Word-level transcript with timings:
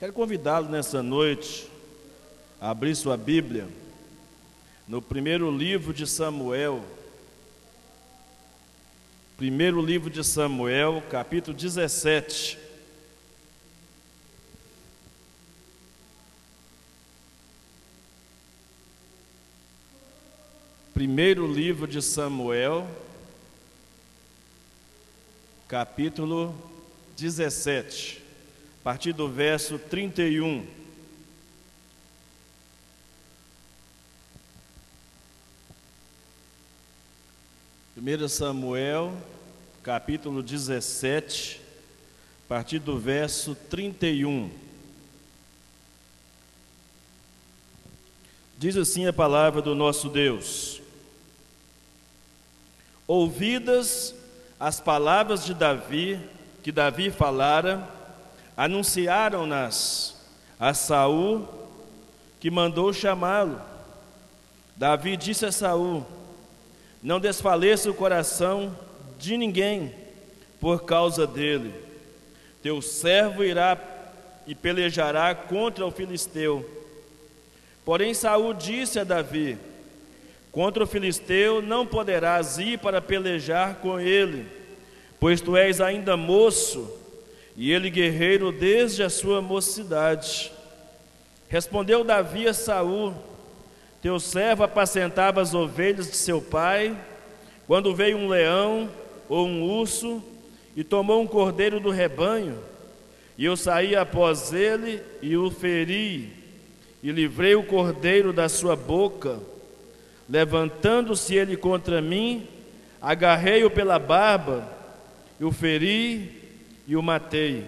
Quero 0.00 0.14
convidá-lo 0.14 0.66
nessa 0.70 1.02
noite 1.02 1.70
a 2.58 2.70
abrir 2.70 2.96
sua 2.96 3.18
Bíblia 3.18 3.68
no 4.88 5.02
primeiro 5.02 5.54
livro 5.54 5.92
de 5.92 6.06
Samuel. 6.06 6.82
Primeiro 9.36 9.78
livro 9.82 10.08
de 10.08 10.24
Samuel, 10.24 11.02
capítulo 11.10 11.54
17. 11.54 12.58
Primeiro 20.94 21.46
livro 21.46 21.86
de 21.86 22.00
Samuel, 22.00 22.88
capítulo 25.68 26.54
17 27.18 28.29
a 28.80 28.82
partir 28.82 29.12
do 29.12 29.28
verso 29.28 29.78
31. 29.78 30.66
Primeiro 37.92 38.26
Samuel, 38.26 39.14
capítulo 39.82 40.42
17, 40.42 41.60
a 42.46 42.48
partir 42.48 42.78
do 42.78 42.98
verso 42.98 43.54
31. 43.54 44.50
Diz 48.56 48.78
assim 48.78 49.06
a 49.06 49.12
palavra 49.12 49.60
do 49.60 49.74
nosso 49.74 50.08
Deus: 50.08 50.80
Ouvidas 53.06 54.14
as 54.58 54.80
palavras 54.80 55.44
de 55.44 55.52
Davi, 55.52 56.18
que 56.62 56.72
Davi 56.72 57.10
falara, 57.10 57.99
anunciaram-nas 58.60 60.14
a 60.58 60.74
Saul, 60.74 61.48
que 62.38 62.50
mandou 62.50 62.92
chamá-lo. 62.92 63.58
Davi 64.76 65.16
disse 65.16 65.46
a 65.46 65.52
Saul: 65.52 66.06
Não 67.02 67.18
desfaleça 67.18 67.90
o 67.90 67.94
coração 67.94 68.76
de 69.18 69.38
ninguém 69.38 69.94
por 70.60 70.84
causa 70.84 71.26
dele. 71.26 71.72
Teu 72.62 72.82
servo 72.82 73.42
irá 73.42 73.78
e 74.46 74.54
pelejará 74.54 75.34
contra 75.34 75.86
o 75.86 75.90
filisteu. 75.90 76.68
Porém 77.82 78.12
Saul 78.12 78.52
disse 78.52 78.98
a 78.98 79.04
Davi: 79.04 79.56
Contra 80.52 80.84
o 80.84 80.86
filisteu 80.86 81.62
não 81.62 81.86
poderás 81.86 82.58
ir 82.58 82.78
para 82.78 83.00
pelejar 83.00 83.76
com 83.76 83.98
ele, 83.98 84.46
pois 85.18 85.40
tu 85.40 85.56
és 85.56 85.80
ainda 85.80 86.14
moço 86.14 86.99
e 87.60 87.70
ele 87.72 87.90
guerreiro 87.90 88.50
desde 88.50 89.02
a 89.02 89.10
sua 89.10 89.42
mocidade. 89.42 90.50
Respondeu 91.46 92.02
Davi 92.02 92.48
a 92.48 92.54
Saul: 92.54 93.12
Teu 94.00 94.18
servo 94.18 94.62
apacentava 94.62 95.42
as 95.42 95.52
ovelhas 95.52 96.10
de 96.10 96.16
seu 96.16 96.40
pai, 96.40 96.96
quando 97.66 97.94
veio 97.94 98.16
um 98.16 98.28
leão 98.28 98.88
ou 99.28 99.46
um 99.46 99.62
urso 99.62 100.24
e 100.74 100.82
tomou 100.82 101.20
um 101.20 101.26
cordeiro 101.26 101.78
do 101.78 101.90
rebanho, 101.90 102.58
e 103.36 103.44
eu 103.44 103.58
saí 103.58 103.94
após 103.94 104.54
ele 104.54 105.02
e 105.20 105.36
o 105.36 105.50
feri, 105.50 106.32
e 107.02 107.12
livrei 107.12 107.56
o 107.56 107.62
cordeiro 107.62 108.32
da 108.32 108.48
sua 108.48 108.74
boca. 108.74 109.38
Levantando-se 110.26 111.34
ele 111.34 111.58
contra 111.58 112.00
mim, 112.00 112.48
agarrei-o 113.02 113.70
pela 113.70 113.98
barba 113.98 114.66
e 115.38 115.44
o 115.44 115.52
feri 115.52 116.39
e 116.90 116.96
o 116.96 117.02
matei. 117.02 117.64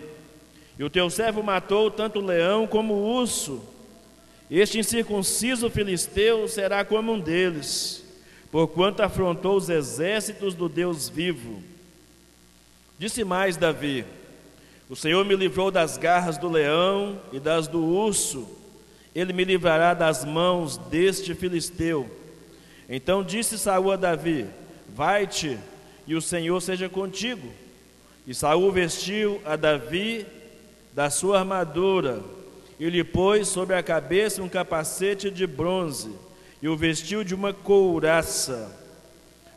E 0.76 0.82
o 0.82 0.90
teu 0.90 1.08
servo 1.08 1.44
matou 1.44 1.92
tanto 1.92 2.18
o 2.18 2.26
leão 2.26 2.66
como 2.66 2.92
o 2.92 3.20
urso. 3.20 3.62
Este 4.50 4.80
incircunciso 4.80 5.70
filisteu 5.70 6.48
será 6.48 6.84
como 6.84 7.12
um 7.12 7.20
deles, 7.20 8.04
porquanto 8.50 9.00
afrontou 9.00 9.56
os 9.56 9.68
exércitos 9.68 10.56
do 10.56 10.68
Deus 10.68 11.08
vivo. 11.08 11.62
Disse 12.98 13.22
mais 13.22 13.56
Davi: 13.56 14.04
O 14.90 14.96
Senhor 14.96 15.24
me 15.24 15.36
livrou 15.36 15.70
das 15.70 15.96
garras 15.96 16.36
do 16.36 16.48
leão 16.48 17.16
e 17.32 17.38
das 17.38 17.68
do 17.68 17.80
urso, 17.80 18.48
ele 19.14 19.32
me 19.32 19.44
livrará 19.44 19.94
das 19.94 20.24
mãos 20.24 20.76
deste 20.76 21.32
filisteu. 21.32 22.10
Então 22.88 23.22
disse 23.22 23.56
Saúl 23.56 23.92
a 23.92 23.96
Davi: 23.96 24.46
Vai-te, 24.88 25.60
e 26.08 26.16
o 26.16 26.20
Senhor 26.20 26.60
seja 26.60 26.88
contigo. 26.88 27.61
E 28.26 28.34
Saul 28.34 28.70
vestiu 28.70 29.40
a 29.44 29.56
Davi 29.56 30.26
da 30.92 31.10
sua 31.10 31.40
armadura 31.40 32.22
e 32.78 32.88
lhe 32.88 33.02
pôs 33.02 33.48
sobre 33.48 33.74
a 33.74 33.82
cabeça 33.82 34.42
um 34.42 34.48
capacete 34.48 35.30
de 35.30 35.46
bronze 35.46 36.12
e 36.60 36.68
o 36.68 36.76
vestiu 36.76 37.24
de 37.24 37.34
uma 37.34 37.52
couraça. 37.52 38.70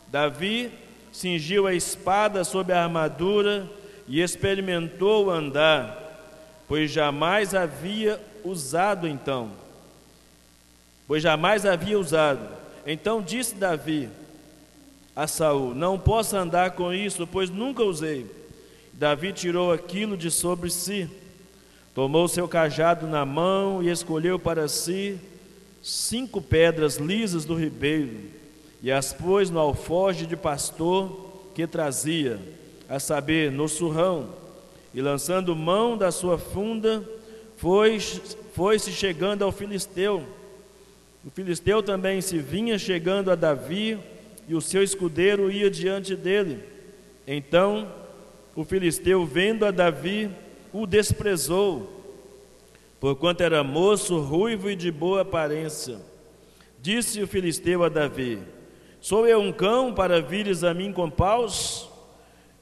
Davi 0.08 0.72
cingiu 1.12 1.68
a 1.68 1.74
espada 1.74 2.44
sobre 2.44 2.74
a 2.74 2.84
armadura 2.84 3.70
e 4.08 4.22
experimentou 4.22 5.30
andar, 5.30 6.64
pois 6.68 6.90
jamais 6.90 7.54
havia 7.54 8.20
usado 8.44 9.08
então. 9.08 9.52
Pois 11.08 11.22
jamais 11.22 11.66
havia 11.66 12.00
usado. 12.00 12.48
Então 12.86 13.22
disse 13.22 13.56
Davi 13.56 14.10
a 15.16 15.28
Saul: 15.28 15.76
Não 15.76 16.00
posso 16.00 16.36
andar 16.36 16.72
com 16.72 16.92
isso, 16.92 17.28
pois 17.28 17.50
nunca 17.50 17.84
usei. 17.84 18.45
Davi 18.98 19.34
tirou 19.34 19.74
aquilo 19.74 20.16
de 20.16 20.32
sobre 20.32 20.70
si, 20.70 21.10
tomou 21.94 22.28
seu 22.28 22.48
cajado 22.48 23.06
na 23.06 23.26
mão 23.26 23.84
e 23.84 23.90
escolheu 23.90 24.40
para 24.40 24.68
si 24.68 25.20
cinco 25.84 26.42
pedras 26.42 26.96
lisas 26.96 27.44
do 27.44 27.56
ribeiro 27.56 28.36
e 28.82 28.92
as 28.92 29.12
pôs 29.12 29.50
no 29.50 29.60
alfoge 29.60 30.26
de 30.26 30.38
pastor 30.38 31.50
que 31.54 31.66
trazia, 31.66 32.40
a 32.88 33.00
saber, 33.00 33.52
no 33.52 33.68
surrão, 33.68 34.30
e 34.94 35.02
lançando 35.02 35.56
mão 35.56 35.98
da 35.98 36.12
sua 36.12 36.38
funda, 36.38 37.04
foi-se 37.58 38.22
foi 38.54 38.78
chegando 38.78 39.44
ao 39.44 39.52
filisteu. 39.52 40.24
O 41.26 41.32
filisteu 41.32 41.82
também 41.82 42.22
se 42.22 42.38
vinha 42.38 42.78
chegando 42.78 43.32
a 43.32 43.36
Davi, 43.36 43.98
e 44.48 44.54
o 44.54 44.62
seu 44.62 44.84
escudeiro 44.84 45.52
ia 45.52 45.72
diante 45.72 46.16
dele. 46.16 46.64
Então 47.26 47.92
o 48.56 48.64
filisteu, 48.64 49.26
vendo 49.26 49.66
a 49.66 49.72
Davi, 49.72 50.32
o 50.72 50.88
desprezou, 50.88 51.92
porquanto 53.00 53.44
era 53.44 53.64
moço, 53.64 54.20
ruivo 54.20 54.70
e 54.70 54.76
de 54.76 54.92
boa 54.92 55.22
aparência. 55.22 56.00
Disse 56.82 57.22
o 57.22 57.28
filisteu 57.28 57.84
a 57.84 57.90
Davi: 57.90 58.40
Sou 59.02 59.28
eu 59.28 59.40
um 59.40 59.52
cão 59.52 59.94
para 59.94 60.22
vires 60.22 60.64
a 60.64 60.74
mim 60.74 60.94
com 60.94 61.10
paus? 61.10 61.90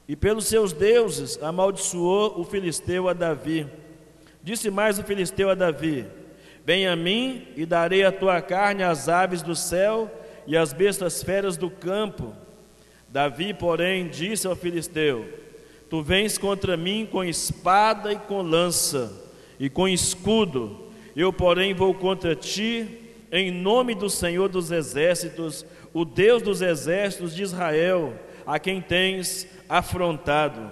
E 0.06 0.14
pelos 0.14 0.46
seus 0.46 0.72
deuses 0.72 1.42
amaldiçoou 1.42 2.38
o 2.38 2.44
filisteu 2.44 3.08
a 3.08 3.12
Davi. 3.12 3.66
Disse 4.42 4.70
mais 4.70 4.98
o 4.98 5.04
filisteu 5.04 5.48
a 5.48 5.54
Davi: 5.54 6.06
Vem 6.64 6.88
a 6.88 6.96
mim 6.96 7.46
e 7.56 7.64
darei 7.64 8.04
a 8.04 8.12
tua 8.12 8.42
carne 8.42 8.82
às 8.82 9.08
aves 9.08 9.42
do 9.42 9.54
céu 9.54 10.10
e 10.46 10.56
às 10.56 10.72
bestas 10.72 11.22
feras 11.22 11.56
do 11.56 11.70
campo. 11.70 12.34
Davi, 13.08 13.54
porém, 13.54 14.08
disse 14.08 14.46
ao 14.46 14.56
filisteu: 14.56 15.43
Tu 15.88 16.02
vens 16.02 16.38
contra 16.38 16.76
mim 16.76 17.06
com 17.10 17.24
espada 17.24 18.12
e 18.12 18.16
com 18.16 18.42
lança 18.42 19.24
e 19.58 19.68
com 19.68 19.88
escudo, 19.88 20.84
eu, 21.14 21.32
porém, 21.32 21.72
vou 21.72 21.94
contra 21.94 22.34
ti 22.34 23.00
em 23.30 23.50
nome 23.50 23.94
do 23.94 24.10
Senhor 24.10 24.48
dos 24.48 24.70
exércitos, 24.70 25.64
o 25.92 26.04
Deus 26.04 26.42
dos 26.42 26.60
exércitos 26.60 27.34
de 27.34 27.42
Israel, 27.42 28.14
a 28.46 28.58
quem 28.58 28.80
tens 28.80 29.46
afrontado. 29.68 30.70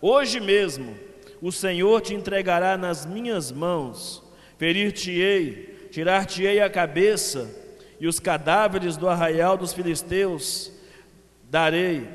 Hoje 0.00 0.40
mesmo 0.40 0.96
o 1.40 1.50
Senhor 1.50 2.00
te 2.00 2.14
entregará 2.14 2.76
nas 2.76 3.04
minhas 3.04 3.50
mãos, 3.50 4.22
ferir-te-ei, 4.58 5.88
tirar-te-ei 5.90 6.60
a 6.60 6.70
cabeça, 6.70 7.50
e 8.00 8.06
os 8.08 8.18
cadáveres 8.18 8.96
do 8.96 9.08
arraial 9.08 9.56
dos 9.56 9.72
filisteus 9.72 10.72
darei 11.48 12.08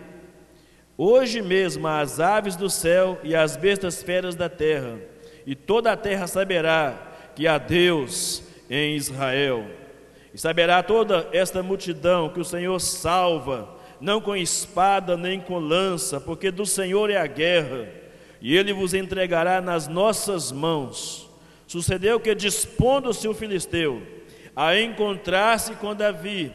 Hoje 0.98 1.44
mesmo 1.44 1.88
as 1.88 2.20
aves 2.20 2.56
do 2.56 2.72
céu 2.72 3.20
e 3.24 3.36
as 3.36 3.56
bestas 3.56 4.02
feras 4.02 4.34
da 4.34 4.50
terra, 4.50 4.98
e 5.46 5.54
toda 5.54 5.92
a 5.92 5.98
terra 5.98 6.26
saberá 6.26 7.14
que 7.36 7.48
há 7.48 7.60
Deus 7.60 8.42
em 8.68 8.96
Israel. 8.96 9.64
E 10.34 10.40
saberá 10.40 10.82
toda 10.82 11.30
esta 11.32 11.62
multidão 11.62 12.30
que 12.30 12.40
o 12.40 12.46
Senhor 12.46 12.80
salva, 12.80 13.70
não 14.02 14.20
com 14.20 14.36
espada 14.36 15.16
nem 15.16 15.40
com 15.40 15.60
lança, 15.60 16.20
porque 16.20 16.50
do 16.50 16.66
Senhor 16.66 17.12
é 17.12 17.18
a 17.18 17.28
guerra, 17.28 17.88
e 18.42 18.58
ele 18.58 18.74
vos 18.74 18.96
entregará 18.96 19.62
nas 19.62 19.88
nossas 19.88 20.52
mãos. 20.52 21.30
Sucedeu 21.68 22.20
que, 22.20 22.34
dispondo-se 22.34 23.28
o 23.28 23.36
filisteu 23.36 24.02
a 24.56 24.80
encontrar-se 24.80 25.76
com 25.76 25.94
Davi, 25.94 26.52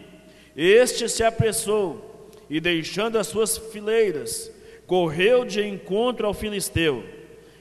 este 0.56 1.08
se 1.08 1.22
apressou 1.22 2.11
e 2.48 2.60
deixando 2.60 3.18
as 3.18 3.26
suas 3.26 3.56
fileiras, 3.56 4.52
correu 4.86 5.44
de 5.44 5.64
encontro 5.66 6.26
ao 6.26 6.34
filisteu 6.34 7.04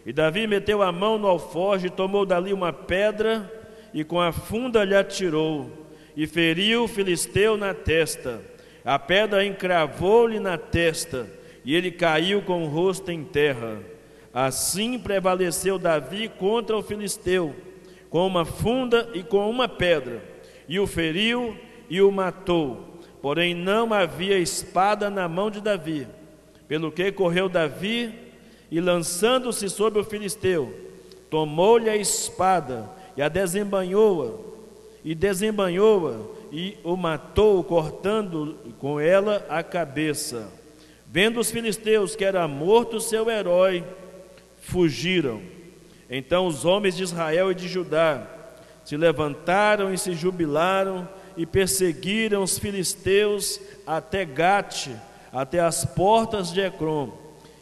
E 0.05 0.11
Davi 0.11 0.47
meteu 0.47 0.81
a 0.81 0.91
mão 0.91 1.17
no 1.17 1.27
alforje, 1.27 1.89
tomou 1.89 2.25
dali 2.25 2.51
uma 2.51 2.73
pedra 2.73 3.49
e 3.93 4.03
com 4.03 4.19
a 4.19 4.31
funda 4.31 4.83
lhe 4.83 4.95
atirou, 4.95 5.69
e 6.15 6.25
feriu 6.25 6.83
o 6.83 6.87
filisteu 6.87 7.57
na 7.57 7.73
testa. 7.73 8.41
A 8.83 8.97
pedra 8.97 9.45
encravou-lhe 9.45 10.39
na 10.39 10.57
testa, 10.57 11.27
e 11.63 11.75
ele 11.75 11.91
caiu 11.91 12.41
com 12.41 12.63
o 12.63 12.67
rosto 12.67 13.11
em 13.11 13.23
terra. 13.23 13.79
Assim 14.33 14.97
prevaleceu 14.97 15.77
Davi 15.77 16.29
contra 16.29 16.75
o 16.75 16.81
filisteu, 16.81 17.55
com 18.09 18.25
uma 18.25 18.45
funda 18.45 19.09
e 19.13 19.23
com 19.23 19.49
uma 19.49 19.67
pedra, 19.67 20.23
e 20.67 20.79
o 20.79 20.87
feriu 20.87 21.55
e 21.89 22.01
o 22.01 22.11
matou. 22.11 22.90
Porém, 23.21 23.53
não 23.53 23.93
havia 23.93 24.39
espada 24.39 25.09
na 25.09 25.27
mão 25.27 25.51
de 25.51 25.61
Davi, 25.61 26.07
pelo 26.67 26.91
que 26.91 27.11
correu 27.11 27.47
Davi 27.47 28.13
e, 28.71 28.79
lançando-se 28.79 29.69
sobre 29.69 29.99
o 29.99 30.03
filisteu, 30.03 30.73
tomou-lhe 31.29 31.89
a 31.89 31.95
espada 31.95 32.89
e 33.15 33.21
a 33.21 33.29
desembanhou-a, 33.29 34.31
e 35.03 35.13
desembanhou-a, 35.13 36.19
e 36.51 36.77
o 36.83 36.97
matou, 36.97 37.63
cortando 37.63 38.57
com 38.79 38.99
ela 38.99 39.45
a 39.47 39.61
cabeça. 39.61 40.49
Vendo 41.05 41.39
os 41.39 41.51
filisteus 41.51 42.15
que 42.15 42.25
era 42.25 42.47
morto 42.47 42.99
seu 42.99 43.29
herói, 43.29 43.83
fugiram. 44.61 45.41
Então 46.09 46.47
os 46.47 46.65
homens 46.65 46.95
de 46.95 47.03
Israel 47.03 47.51
e 47.51 47.55
de 47.55 47.67
Judá 47.67 48.25
se 48.83 48.97
levantaram 48.97 49.93
e 49.93 49.97
se 49.97 50.13
jubilaram 50.13 51.07
e 51.37 51.45
perseguiram 51.45 52.43
os 52.43 52.57
filisteus 52.57 53.59
até 53.85 54.25
Gate, 54.25 54.89
até 55.31 55.59
as 55.59 55.85
portas 55.85 56.51
de 56.51 56.61
Ecrom. 56.61 57.11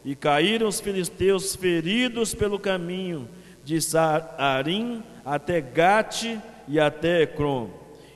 E 0.04 0.16
caíram 0.16 0.68
os 0.68 0.80
filisteus 0.80 1.56
feridos 1.56 2.34
pelo 2.34 2.58
caminho 2.58 3.28
de 3.64 3.82
Saarim 3.82 5.04
até 5.26 5.62
Gate 5.62 6.38
e 6.68 6.80
até 6.80 7.24
Ecrom. 7.24 7.70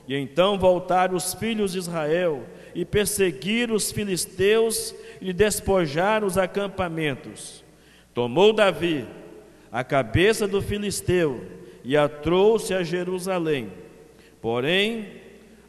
E 0.08 0.14
então 0.16 0.58
voltaram 0.58 1.16
os 1.16 1.34
filhos 1.34 1.72
de 1.72 1.78
Israel 1.78 2.44
e 2.74 2.84
perseguiram 2.84 3.74
os 3.74 3.92
filisteus 3.92 4.94
e 5.20 5.32
despojaram 5.32 6.26
os 6.26 6.36
acampamentos. 6.36 7.64
Tomou 8.12 8.52
Davi 8.52 9.06
a 9.70 9.82
cabeça 9.82 10.46
do 10.46 10.60
filisteu 10.62 11.44
e 11.82 11.96
a 11.96 12.08
trouxe 12.08 12.74
a 12.74 12.82
Jerusalém. 12.82 13.72
Porém, 14.40 15.06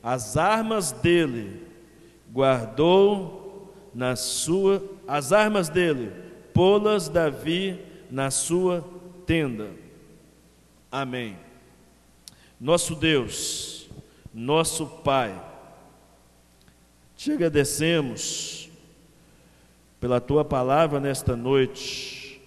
as 0.06 0.38
armas 0.38 0.92
dele 0.92 1.64
guardou 2.32 3.74
na 3.92 4.16
sua 4.16 4.84
as 5.08 5.34
armas 5.34 5.68
dele, 5.68 6.12
pô-las 6.54 7.10
Davi 7.10 7.80
na 8.12 8.30
sua 8.30 8.86
tenda. 9.26 9.72
Amém. 10.92 11.36
Nosso 12.62 12.94
Deus, 12.94 13.90
nosso 14.32 14.86
Pai, 14.86 15.44
te 17.18 17.32
agradecemos 17.32 18.70
pela 20.00 20.22
tua 20.22 20.46
palavra 20.46 21.00
nesta 21.00 21.36
noite 21.36 22.40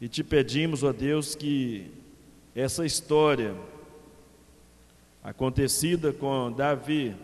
e 0.00 0.08
te 0.08 0.24
pedimos, 0.24 0.82
ó 0.82 0.92
Deus, 0.92 1.36
que 1.36 1.92
essa 2.56 2.84
história 2.84 3.54
acontecida 5.24 6.12
com 6.12 6.52
Davi 6.52 7.16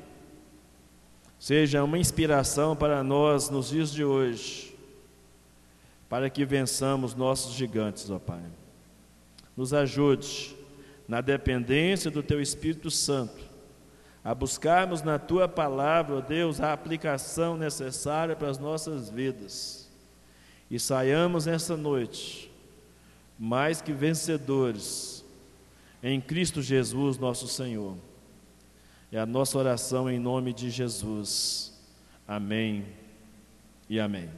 seja 1.39 1.85
uma 1.85 1.99
inspiração 1.99 2.75
para 2.75 3.05
nós 3.05 3.51
nos 3.51 3.69
dias 3.69 3.93
de 3.93 4.03
hoje, 4.03 4.75
para 6.09 6.29
que 6.29 6.45
vençamos 6.45 7.15
nossos 7.15 7.55
gigantes, 7.55 8.11
ó 8.11 8.19
Pai. 8.19 8.43
Nos 9.57 9.73
ajude 9.75 10.57
na 11.07 11.21
dependência 11.21 12.11
do 12.11 12.23
Teu 12.23 12.41
Espírito 12.41 12.91
Santo, 12.91 13.45
a 14.25 14.35
buscarmos 14.35 15.03
na 15.03 15.19
Tua 15.19 15.47
palavra, 15.47 16.17
ó 16.17 16.21
Deus, 16.21 16.61
a 16.61 16.73
aplicação 16.73 17.57
necessária 17.57 18.35
para 18.35 18.49
as 18.49 18.59
nossas 18.59 19.11
vidas 19.11 19.81
e 20.71 20.79
saiamos 20.79 21.47
nessa 21.47 21.77
noite 21.77 22.51
mais 23.37 23.83
que 23.83 23.93
vencedores 23.93 25.20
em 26.03 26.21
Cristo 26.21 26.63
Jesus, 26.63 27.19
nosso 27.19 27.47
Senhor. 27.47 27.97
É 29.13 29.19
a 29.19 29.27
nossa 29.27 29.59
oração 29.59 30.09
em 30.09 30.19
nome 30.19 30.53
de 30.53 30.71
Jesus. 30.71 31.79
Amém 32.27 32.87
e 33.89 33.99
amém. 33.99 34.31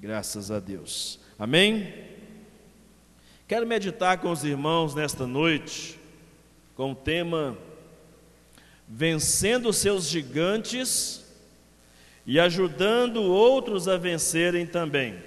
Graças 0.00 0.50
a 0.50 0.60
Deus. 0.60 1.18
Amém? 1.38 1.92
Quero 3.48 3.66
meditar 3.66 4.18
com 4.18 4.30
os 4.30 4.44
irmãos 4.44 4.94
nesta 4.94 5.26
noite 5.26 5.98
com 6.76 6.92
o 6.92 6.94
tema 6.94 7.58
Vencendo 8.88 9.72
seus 9.72 10.06
gigantes 10.06 11.24
e 12.26 12.40
ajudando 12.40 13.22
outros 13.22 13.86
a 13.86 13.96
vencerem 13.96 14.66
também. 14.66 15.22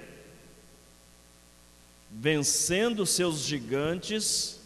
Vencendo 2.10 3.06
seus 3.06 3.40
gigantes 3.40 4.60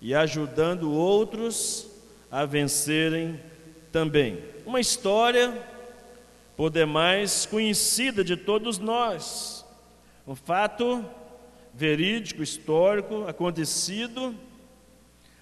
e 0.00 0.14
ajudando 0.14 0.92
outros 0.92 1.86
a 2.30 2.44
vencerem 2.44 3.40
também. 3.92 4.42
Uma 4.64 4.80
história, 4.80 5.60
por 6.56 6.70
demais, 6.70 7.44
conhecida 7.46 8.24
de 8.24 8.36
todos 8.36 8.78
nós, 8.78 9.64
um 10.26 10.34
fato 10.34 11.04
verídico, 11.74 12.42
histórico, 12.42 13.26
acontecido, 13.26 14.34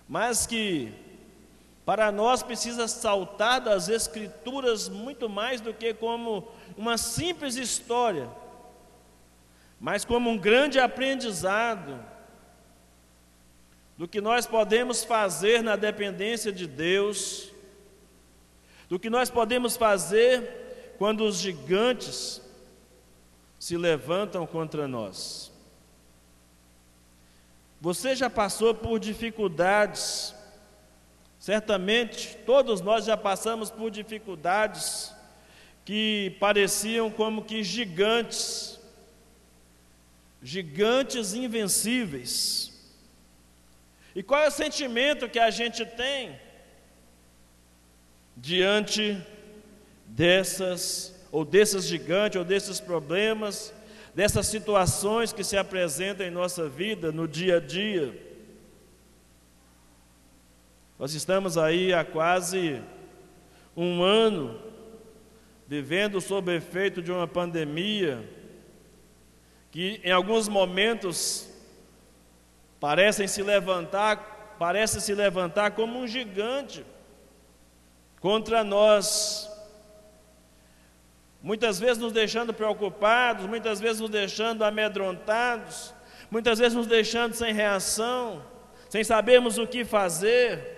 mas 0.09 0.47
que 0.47 0.93
para 1.85 2.11
nós 2.13 2.43
precisa 2.43 2.87
saltar 2.89 3.61
das 3.61 3.89
Escrituras 3.89 4.89
muito 4.89 5.29
mais 5.29 5.61
do 5.61 5.73
que 5.73 5.95
como 5.95 6.49
uma 6.77 6.99
simples 6.99 7.57
história, 7.57 8.29
mas 9.81 10.05
como 10.05 10.31
um 10.31 10.39
grande 10.39 10.79
aprendizado 10.79 11.99
do 13.99 14.07
que 14.07 14.21
nós 14.21 14.47
podemos 14.47 15.03
fazer 15.03 15.61
na 15.61 15.75
dependência 15.75 16.53
de 16.53 16.69
Deus, 16.69 17.51
do 18.89 18.97
que 18.97 19.11
nós 19.11 19.29
podemos 19.29 19.77
fazer 19.77 20.95
quando 20.97 21.25
os 21.25 21.39
gigantes 21.39 22.41
se 23.59 23.77
levantam 23.77 24.47
contra 24.47 24.87
nós. 24.87 25.51
Você 27.81 28.15
já 28.15 28.31
passou 28.31 28.73
por 28.73 29.01
dificuldades, 29.01 30.33
certamente 31.41 32.37
todos 32.47 32.81
nós 32.81 33.05
já 33.05 33.17
passamos 33.17 33.69
por 33.69 33.91
dificuldades 33.91 35.13
que 35.85 36.37
pareciam 36.39 37.11
como 37.11 37.45
que 37.45 37.65
gigantes, 37.65 38.79
gigantes 40.41 41.35
invencíveis. 41.35 42.68
E 44.15 44.23
qual 44.23 44.43
é 44.43 44.49
o 44.49 44.53
sentimento 44.53 45.29
que 45.29 45.39
a 45.39 45.51
gente 45.51 45.85
tem 45.85 46.39
diante 48.37 49.21
dessas, 50.07 51.15
ou 51.31 51.45
desses 51.45 51.87
gigantes, 51.87 52.39
ou 52.39 52.45
desses 52.45 52.81
problemas, 52.81 53.75
dessas 54.15 54.47
situações 54.47 55.33
que 55.33 55.45
se 55.45 55.57
apresentam 55.57 56.27
em 56.27 56.31
nossa 56.31 56.69
vida, 56.69 57.13
no 57.13 57.29
dia 57.29 57.59
a 57.59 57.61
dia? 57.61 58.27
Nós 60.99 61.15
estamos 61.15 61.57
aí 61.57 61.93
há 61.93 62.05
quase 62.05 62.83
um 63.77 64.03
ano 64.03 64.61
vivendo 65.69 66.21
sob 66.21 66.53
efeito 66.53 67.01
de 67.01 67.13
uma 67.13 67.29
pandemia 67.29 68.29
que 69.71 70.01
em 70.03 70.11
alguns 70.11 70.49
momentos 70.49 71.48
parecem 72.81 73.27
se 73.27 73.43
levantar, 73.43 74.57
parece 74.59 75.01
se 75.01 75.15
levantar 75.15 75.73
como 75.73 75.99
um 75.99 76.07
gigante 76.07 76.85
contra 78.21 78.65
nós. 78.65 79.51
Muitas 81.43 81.79
vezes 81.79 81.99
nos 81.99 82.13
deixando 82.13 82.53
preocupados, 82.53 83.47
muitas 83.47 83.81
vezes 83.81 84.01
nos 84.01 84.11
deixando 84.11 84.65
amedrontados, 84.65 85.95
muitas 86.31 86.59
vezes 86.59 86.77
nos 86.77 86.87
deixando 86.87 87.35
sem 87.35 87.53
reação, 87.53 88.45
sem 88.89 89.05
sabermos 89.05 89.57
o 89.59 89.67
que 89.67 89.85
fazer. 89.85 90.77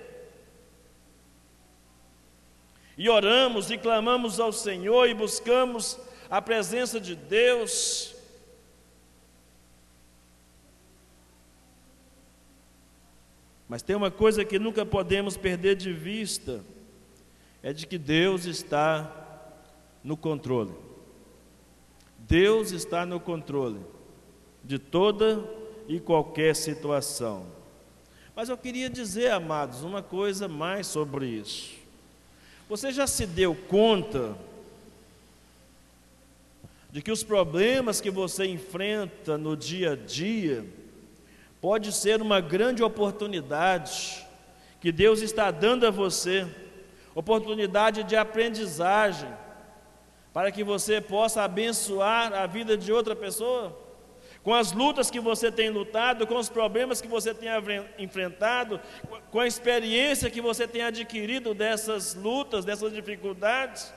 E 2.97 3.09
oramos 3.09 3.71
e 3.71 3.79
clamamos 3.79 4.39
ao 4.39 4.53
Senhor 4.53 5.09
e 5.09 5.15
buscamos 5.15 5.99
a 6.29 6.43
presença 6.43 7.01
de 7.01 7.17
Deus. 7.17 8.15
Mas 13.71 13.83
tem 13.83 13.95
uma 13.95 14.11
coisa 14.11 14.45
que 14.45 14.59
nunca 14.59 14.85
podemos 14.85 15.37
perder 15.37 15.77
de 15.77 15.93
vista: 15.93 16.61
é 17.63 17.73
de 17.73 17.87
que 17.87 17.97
Deus 17.97 18.45
está 18.45 19.09
no 20.03 20.17
controle. 20.17 20.75
Deus 22.19 22.73
está 22.73 23.07
no 23.07 23.21
controle 23.21 23.79
de 24.65 24.77
toda 24.77 25.49
e 25.87 26.01
qualquer 26.01 26.57
situação. 26.57 27.47
Mas 28.35 28.49
eu 28.49 28.59
queria 28.59 28.91
dizer, 28.91 29.31
amados, 29.31 29.85
uma 29.85 30.03
coisa 30.03 30.49
mais 30.49 30.89
sobre 30.89 31.27
isso. 31.27 31.71
Você 32.69 32.91
já 32.91 33.07
se 33.07 33.25
deu 33.25 33.55
conta 33.55 34.37
de 36.91 37.01
que 37.01 37.13
os 37.13 37.23
problemas 37.23 38.01
que 38.01 38.11
você 38.11 38.47
enfrenta 38.47 39.39
no 39.39 39.57
dia 39.57 39.93
a 39.93 39.97
dia 39.97 40.67
pode 41.61 41.93
ser 41.93 42.23
uma 42.23 42.41
grande 42.41 42.83
oportunidade 42.83 44.27
que 44.81 44.91
Deus 44.91 45.21
está 45.21 45.51
dando 45.51 45.87
a 45.87 45.91
você, 45.91 46.47
oportunidade 47.15 48.03
de 48.03 48.17
aprendizagem, 48.17 49.29
para 50.33 50.51
que 50.51 50.65
você 50.65 51.01
possa 51.01 51.43
abençoar 51.43 52.33
a 52.33 52.47
vida 52.47 52.77
de 52.77 52.93
outra 52.93 53.15
pessoa? 53.15 53.77
com 54.43 54.55
as 54.55 54.73
lutas 54.73 55.11
que 55.11 55.21
você 55.21 55.53
tem 55.53 55.69
lutado, 55.69 56.27
com 56.27 56.37
os 56.37 56.49
problemas 56.49 57.01
que 57.01 57.09
você 57.09 57.35
tem 57.35 57.49
enfrentado, 57.99 58.81
com 59.31 59.41
a 59.41 59.47
experiência 59.47 60.31
que 60.31 60.41
você 60.41 60.67
tem 60.67 60.83
adquirido 60.83 61.53
dessas 61.53 62.15
lutas, 62.15 62.65
dessas 62.65 62.93
dificuldades, 62.93 63.93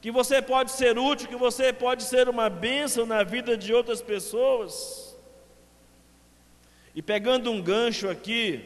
que 0.00 0.10
você 0.10 0.42
pode 0.42 0.72
ser 0.72 0.98
útil, 0.98 1.28
que 1.28 1.36
você 1.36 1.72
pode 1.72 2.02
ser 2.02 2.28
uma 2.28 2.50
bênção 2.50 3.06
na 3.06 3.22
vida 3.22 3.56
de 3.56 3.72
outras 3.72 4.02
pessoas. 4.02 5.13
E 6.94 7.02
pegando 7.02 7.50
um 7.50 7.60
gancho 7.60 8.08
aqui, 8.08 8.64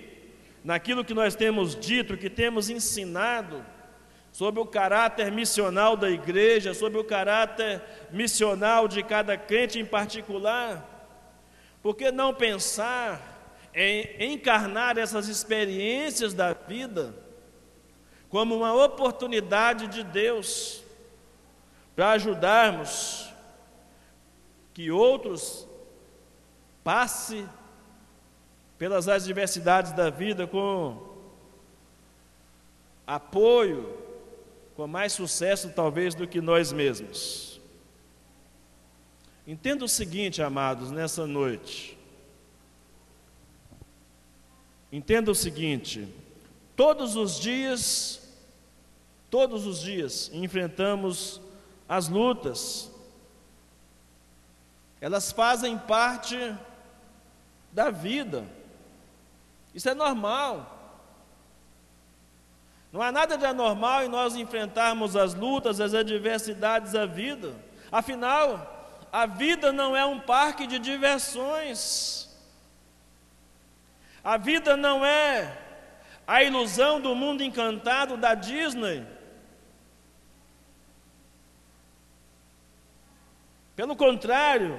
naquilo 0.62 1.04
que 1.04 1.14
nós 1.14 1.34
temos 1.34 1.74
dito, 1.74 2.16
que 2.16 2.28
temos 2.28 2.68
ensinado, 2.68 3.64
sobre 4.30 4.60
o 4.60 4.66
caráter 4.66 5.32
missional 5.32 5.96
da 5.96 6.10
igreja, 6.10 6.74
sobre 6.74 6.98
o 6.98 7.04
caráter 7.04 7.82
missional 8.10 8.86
de 8.86 9.02
cada 9.02 9.36
crente 9.36 9.78
em 9.78 9.84
particular, 9.84 10.96
por 11.82 11.96
que 11.96 12.12
não 12.12 12.34
pensar 12.34 13.58
em 13.74 14.32
encarnar 14.32 14.98
essas 14.98 15.28
experiências 15.28 16.34
da 16.34 16.52
vida 16.52 17.14
como 18.28 18.56
uma 18.56 18.74
oportunidade 18.74 19.86
de 19.88 20.04
Deus 20.04 20.82
para 21.96 22.12
ajudarmos 22.12 23.32
que 24.74 24.90
outros 24.90 25.66
passe 26.84 27.44
pelas 28.78 29.08
adversidades 29.08 29.92
da 29.92 30.08
vida 30.08 30.46
com 30.46 31.06
apoio, 33.06 33.96
com 34.76 34.86
mais 34.86 35.12
sucesso 35.12 35.70
talvez 35.70 36.14
do 36.14 36.28
que 36.28 36.40
nós 36.40 36.72
mesmos. 36.72 37.60
Entenda 39.46 39.84
o 39.84 39.88
seguinte, 39.88 40.42
amados, 40.42 40.90
nessa 40.90 41.26
noite. 41.26 41.98
Entenda 44.92 45.30
o 45.30 45.34
seguinte: 45.34 46.06
todos 46.76 47.16
os 47.16 47.40
dias, 47.40 48.22
todos 49.30 49.66
os 49.66 49.80
dias 49.80 50.30
enfrentamos 50.32 51.40
as 51.88 52.08
lutas, 52.08 52.90
elas 55.00 55.32
fazem 55.32 55.78
parte 55.78 56.36
da 57.72 57.90
vida, 57.90 58.44
isso 59.74 59.88
é 59.88 59.94
normal. 59.94 60.76
Não 62.92 63.02
há 63.02 63.12
nada 63.12 63.36
de 63.36 63.44
anormal 63.44 64.04
em 64.04 64.08
nós 64.08 64.34
enfrentarmos 64.34 65.14
as 65.14 65.34
lutas, 65.34 65.80
as 65.80 65.92
adversidades 65.92 66.92
da 66.92 67.04
vida, 67.04 67.54
afinal, 67.92 68.76
a 69.12 69.26
vida 69.26 69.72
não 69.72 69.96
é 69.96 70.04
um 70.04 70.20
parque 70.20 70.66
de 70.66 70.78
diversões. 70.78 72.28
A 74.22 74.36
vida 74.36 74.76
não 74.76 75.04
é 75.04 75.56
a 76.26 76.42
ilusão 76.42 77.00
do 77.00 77.14
mundo 77.14 77.42
encantado 77.42 78.16
da 78.16 78.34
Disney. 78.34 79.06
Pelo 83.74 83.96
contrário, 83.96 84.78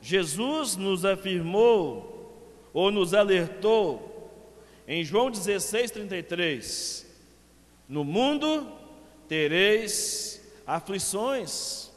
Jesus 0.00 0.76
nos 0.76 1.04
afirmou 1.04 2.15
ou 2.76 2.90
nos 2.90 3.14
alertou 3.14 4.30
em 4.86 5.02
João 5.02 5.30
16, 5.30 5.92
33: 5.92 7.06
No 7.88 8.04
mundo 8.04 8.70
tereis 9.26 10.46
aflições. 10.66 11.90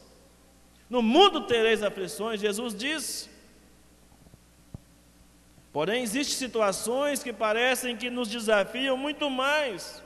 No 0.90 1.02
mundo 1.02 1.46
tereis 1.48 1.84
aflições, 1.84 2.40
Jesus 2.40 2.74
disse. 2.74 3.30
Porém, 5.74 6.02
existem 6.02 6.38
situações 6.38 7.22
que 7.22 7.34
parecem 7.34 7.98
que 7.98 8.10
nos 8.10 8.30
desafiam 8.30 8.96
muito 8.96 9.30
mais. 9.30 10.02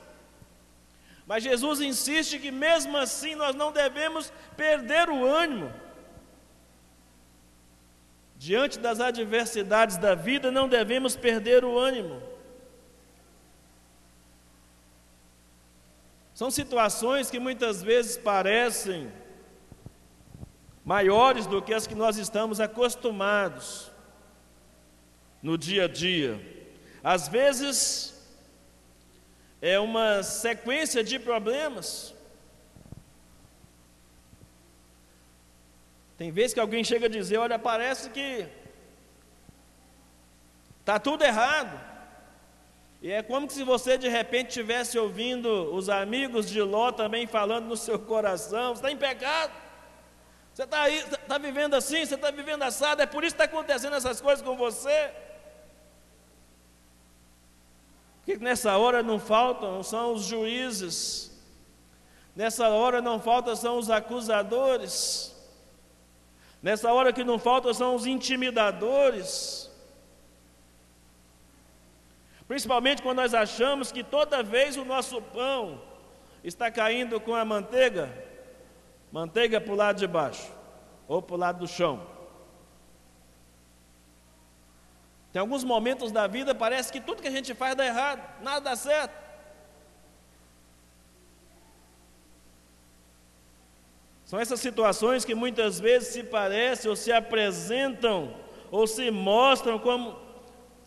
Mas 1.24 1.44
Jesus 1.44 1.80
insiste 1.80 2.40
que 2.40 2.50
mesmo 2.50 2.96
assim 2.96 3.36
nós 3.36 3.54
não 3.54 3.70
devemos 3.70 4.32
perder 4.56 5.08
o 5.08 5.24
ânimo. 5.24 5.72
Diante 8.44 8.78
das 8.78 9.00
adversidades 9.00 9.96
da 9.96 10.14
vida, 10.14 10.50
não 10.50 10.68
devemos 10.68 11.16
perder 11.16 11.64
o 11.64 11.78
ânimo. 11.78 12.22
São 16.34 16.50
situações 16.50 17.30
que 17.30 17.40
muitas 17.40 17.82
vezes 17.82 18.18
parecem 18.18 19.10
maiores 20.84 21.46
do 21.46 21.62
que 21.62 21.72
as 21.72 21.86
que 21.86 21.94
nós 21.94 22.18
estamos 22.18 22.60
acostumados 22.60 23.90
no 25.42 25.56
dia 25.56 25.86
a 25.86 25.88
dia. 25.88 26.38
Às 27.02 27.26
vezes, 27.26 28.14
é 29.62 29.80
uma 29.80 30.22
sequência 30.22 31.02
de 31.02 31.18
problemas. 31.18 32.13
Tem 36.16 36.30
vezes 36.30 36.54
que 36.54 36.60
alguém 36.60 36.84
chega 36.84 37.06
a 37.06 37.10
dizer: 37.10 37.38
Olha, 37.38 37.58
parece 37.58 38.10
que 38.10 38.46
está 40.80 40.98
tudo 40.98 41.24
errado. 41.24 41.80
E 43.02 43.10
é 43.10 43.22
como 43.22 43.50
se 43.50 43.62
você 43.64 43.98
de 43.98 44.08
repente 44.08 44.48
estivesse 44.48 44.98
ouvindo 44.98 45.74
os 45.74 45.88
amigos 45.88 46.48
de 46.48 46.62
Ló 46.62 46.90
também 46.92 47.26
falando 47.26 47.66
no 47.66 47.76
seu 47.76 47.98
coração: 47.98 48.72
Está 48.72 48.90
em 48.90 48.96
pecado. 48.96 49.52
Você 50.54 50.62
está 50.62 50.82
aí, 50.82 50.98
está 50.98 51.36
vivendo 51.36 51.74
assim, 51.74 52.06
você 52.06 52.14
está 52.14 52.30
vivendo 52.30 52.62
assado, 52.62 53.02
é 53.02 53.06
por 53.06 53.24
isso 53.24 53.34
que 53.34 53.42
está 53.42 53.52
acontecendo 53.52 53.96
essas 53.96 54.20
coisas 54.20 54.40
com 54.40 54.56
você. 54.56 55.10
Que 58.24 58.36
nessa 58.36 58.78
hora 58.78 59.02
não 59.02 59.18
faltam 59.18 59.82
são 59.82 60.14
os 60.14 60.22
juízes, 60.22 61.32
nessa 62.36 62.68
hora 62.68 63.02
não 63.02 63.20
faltam 63.20 63.56
são 63.56 63.78
os 63.78 63.90
acusadores, 63.90 65.33
nessa 66.64 66.90
hora 66.90 67.12
que 67.12 67.22
não 67.22 67.38
faltam 67.38 67.74
são 67.74 67.94
os 67.94 68.06
intimidadores. 68.06 69.70
Principalmente 72.48 73.02
quando 73.02 73.18
nós 73.18 73.34
achamos 73.34 73.92
que 73.92 74.02
toda 74.02 74.42
vez 74.42 74.76
o 74.78 74.84
nosso 74.84 75.20
pão 75.20 75.82
está 76.42 76.70
caindo 76.70 77.20
com 77.20 77.34
a 77.34 77.44
manteiga, 77.44 78.24
Manteiga 79.12 79.60
para 79.60 79.72
o 79.72 79.76
lado 79.76 79.96
de 79.96 80.08
baixo 80.08 80.50
ou 81.06 81.22
para 81.22 81.34
o 81.36 81.38
lado 81.38 81.60
do 81.60 81.68
chão. 81.68 82.04
Tem 85.32 85.38
alguns 85.38 85.62
momentos 85.62 86.10
da 86.10 86.26
vida 86.26 86.52
parece 86.52 86.90
que 86.90 87.00
tudo 87.00 87.22
que 87.22 87.28
a 87.28 87.30
gente 87.30 87.54
faz 87.54 87.76
dá 87.76 87.86
errado, 87.86 88.42
nada 88.42 88.70
dá 88.70 88.74
certo. 88.74 89.23
São 94.34 94.40
essas 94.40 94.58
situações 94.58 95.24
que 95.24 95.32
muitas 95.32 95.78
vezes 95.78 96.08
se 96.08 96.24
parecem 96.24 96.90
ou 96.90 96.96
se 96.96 97.12
apresentam 97.12 98.34
ou 98.68 98.84
se 98.84 99.08
mostram 99.08 99.78
como 99.78 100.18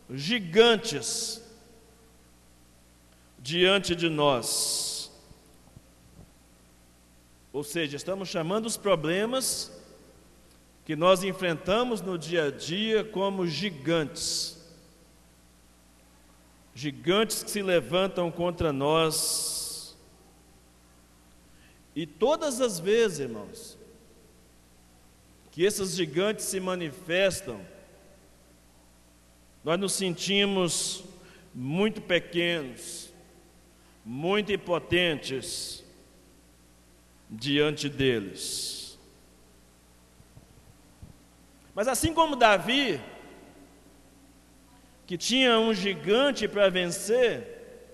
gigantes 0.09 1.41
diante 3.39 3.95
de 3.95 4.09
nós. 4.09 5.09
Ou 7.53 7.63
seja, 7.63 7.95
estamos 7.95 8.27
chamando 8.27 8.65
os 8.65 8.75
problemas 8.75 9.71
que 10.83 10.97
nós 10.97 11.23
enfrentamos 11.23 12.01
no 12.01 12.17
dia 12.17 12.47
a 12.47 12.51
dia 12.51 13.05
como 13.05 13.47
gigantes. 13.47 14.61
Gigantes 16.75 17.43
que 17.43 17.51
se 17.51 17.61
levantam 17.61 18.29
contra 18.29 18.73
nós. 18.73 19.66
E 21.97 22.05
todas 22.05 22.61
as 22.61 22.79
vezes, 22.79 23.21
irmãos, 23.21 23.75
que 25.49 25.63
esses 25.63 25.95
gigantes 25.95 26.45
se 26.45 26.59
manifestam, 26.59 27.59
nós 29.63 29.79
nos 29.79 29.93
sentimos 29.93 31.03
muito 31.55 31.99
pequenos, 31.99 33.11
muito 34.05 34.51
impotentes, 34.53 35.83
diante 37.27 37.89
deles. 37.89 38.99
Mas 41.73 41.87
assim 41.87 42.13
como 42.13 42.35
Davi, 42.35 43.01
que 45.07 45.17
tinha 45.17 45.57
um 45.57 45.73
gigante 45.73 46.47
para 46.47 46.69
vencer, 46.69 47.89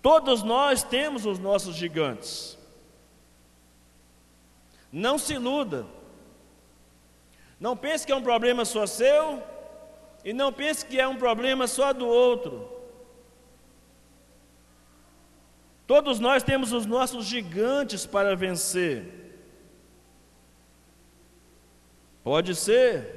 todos 0.00 0.44
nós 0.44 0.84
temos 0.84 1.26
os 1.26 1.40
nossos 1.40 1.74
gigantes. 1.74 2.57
Não 4.92 5.18
se 5.18 5.34
iluda. 5.34 5.86
Não 7.60 7.76
pense 7.76 8.06
que 8.06 8.12
é 8.12 8.16
um 8.16 8.22
problema 8.22 8.64
só 8.64 8.86
seu 8.86 9.42
e 10.24 10.32
não 10.32 10.52
pense 10.52 10.84
que 10.84 11.00
é 11.00 11.06
um 11.06 11.16
problema 11.16 11.66
só 11.66 11.92
do 11.92 12.06
outro. 12.06 12.78
Todos 15.86 16.20
nós 16.20 16.42
temos 16.42 16.72
os 16.72 16.86
nossos 16.86 17.24
gigantes 17.24 18.04
para 18.06 18.36
vencer. 18.36 19.04
Pode 22.22 22.54
ser 22.54 23.16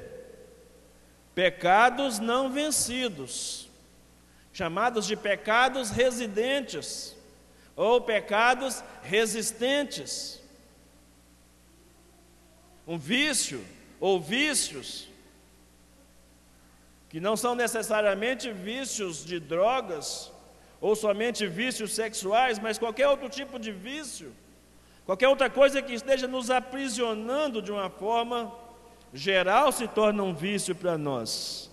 pecados 1.34 2.18
não 2.18 2.50
vencidos, 2.50 3.68
chamados 4.52 5.06
de 5.06 5.16
pecados 5.16 5.90
residentes 5.90 7.16
ou 7.76 8.00
pecados 8.00 8.82
resistentes. 9.02 10.41
Um 12.86 12.98
vício 12.98 13.64
ou 14.00 14.20
vícios 14.20 15.08
que 17.08 17.20
não 17.20 17.36
são 17.36 17.54
necessariamente 17.54 18.50
vícios 18.50 19.22
de 19.24 19.38
drogas 19.38 20.32
ou 20.80 20.96
somente 20.96 21.46
vícios 21.46 21.92
sexuais, 21.92 22.58
mas 22.58 22.78
qualquer 22.78 23.06
outro 23.06 23.28
tipo 23.28 23.58
de 23.58 23.70
vício, 23.70 24.32
qualquer 25.04 25.28
outra 25.28 25.50
coisa 25.50 25.82
que 25.82 25.92
esteja 25.92 26.26
nos 26.26 26.50
aprisionando 26.50 27.60
de 27.60 27.70
uma 27.70 27.90
forma 27.90 28.50
geral 29.12 29.70
se 29.70 29.86
torna 29.86 30.22
um 30.22 30.34
vício 30.34 30.74
para 30.74 30.96
nós. 30.96 31.70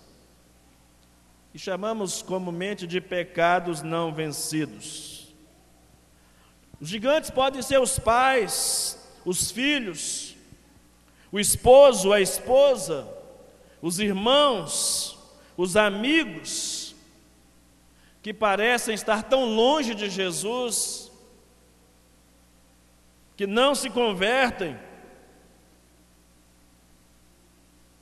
E 1.54 1.58
chamamos 1.58 2.22
comumente 2.22 2.86
de 2.86 3.00
pecados 3.00 3.82
não 3.82 4.12
vencidos. 4.12 5.34
Os 6.80 6.88
gigantes 6.88 7.30
podem 7.30 7.62
ser 7.62 7.80
os 7.80 7.98
pais, 7.98 8.98
os 9.24 9.50
filhos, 9.50 10.29
o 11.32 11.38
esposo, 11.38 12.12
a 12.12 12.20
esposa, 12.20 13.06
os 13.80 13.98
irmãos, 13.98 15.18
os 15.56 15.76
amigos, 15.76 16.94
que 18.22 18.34
parecem 18.34 18.94
estar 18.94 19.22
tão 19.22 19.44
longe 19.44 19.94
de 19.94 20.10
Jesus, 20.10 21.10
que 23.36 23.46
não 23.46 23.74
se 23.74 23.88
convertem, 23.88 24.78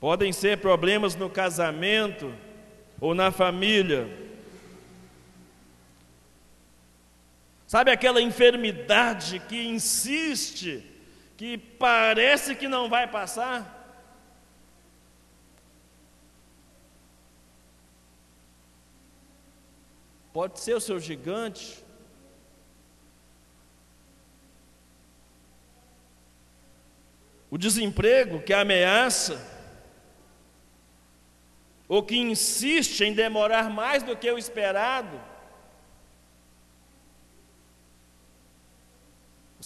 Podem 0.00 0.32
ser 0.32 0.58
problemas 0.58 1.16
no 1.16 1.28
casamento 1.28 2.32
ou 3.00 3.14
na 3.14 3.32
família. 3.32 4.08
Sabe 7.66 7.90
aquela 7.90 8.22
enfermidade 8.22 9.40
que 9.40 9.60
insiste, 9.60 10.84
que 11.38 11.56
parece 11.56 12.56
que 12.56 12.66
não 12.66 12.88
vai 12.90 13.06
passar? 13.06 13.76
Pode 20.32 20.58
ser 20.58 20.74
o 20.74 20.80
seu 20.80 20.98
gigante. 20.98 21.84
O 27.48 27.56
desemprego 27.56 28.42
que 28.42 28.52
ameaça 28.52 29.40
ou 31.86 32.02
que 32.02 32.16
insiste 32.16 33.02
em 33.02 33.14
demorar 33.14 33.70
mais 33.70 34.02
do 34.02 34.16
que 34.16 34.28
o 34.28 34.36
esperado. 34.36 35.37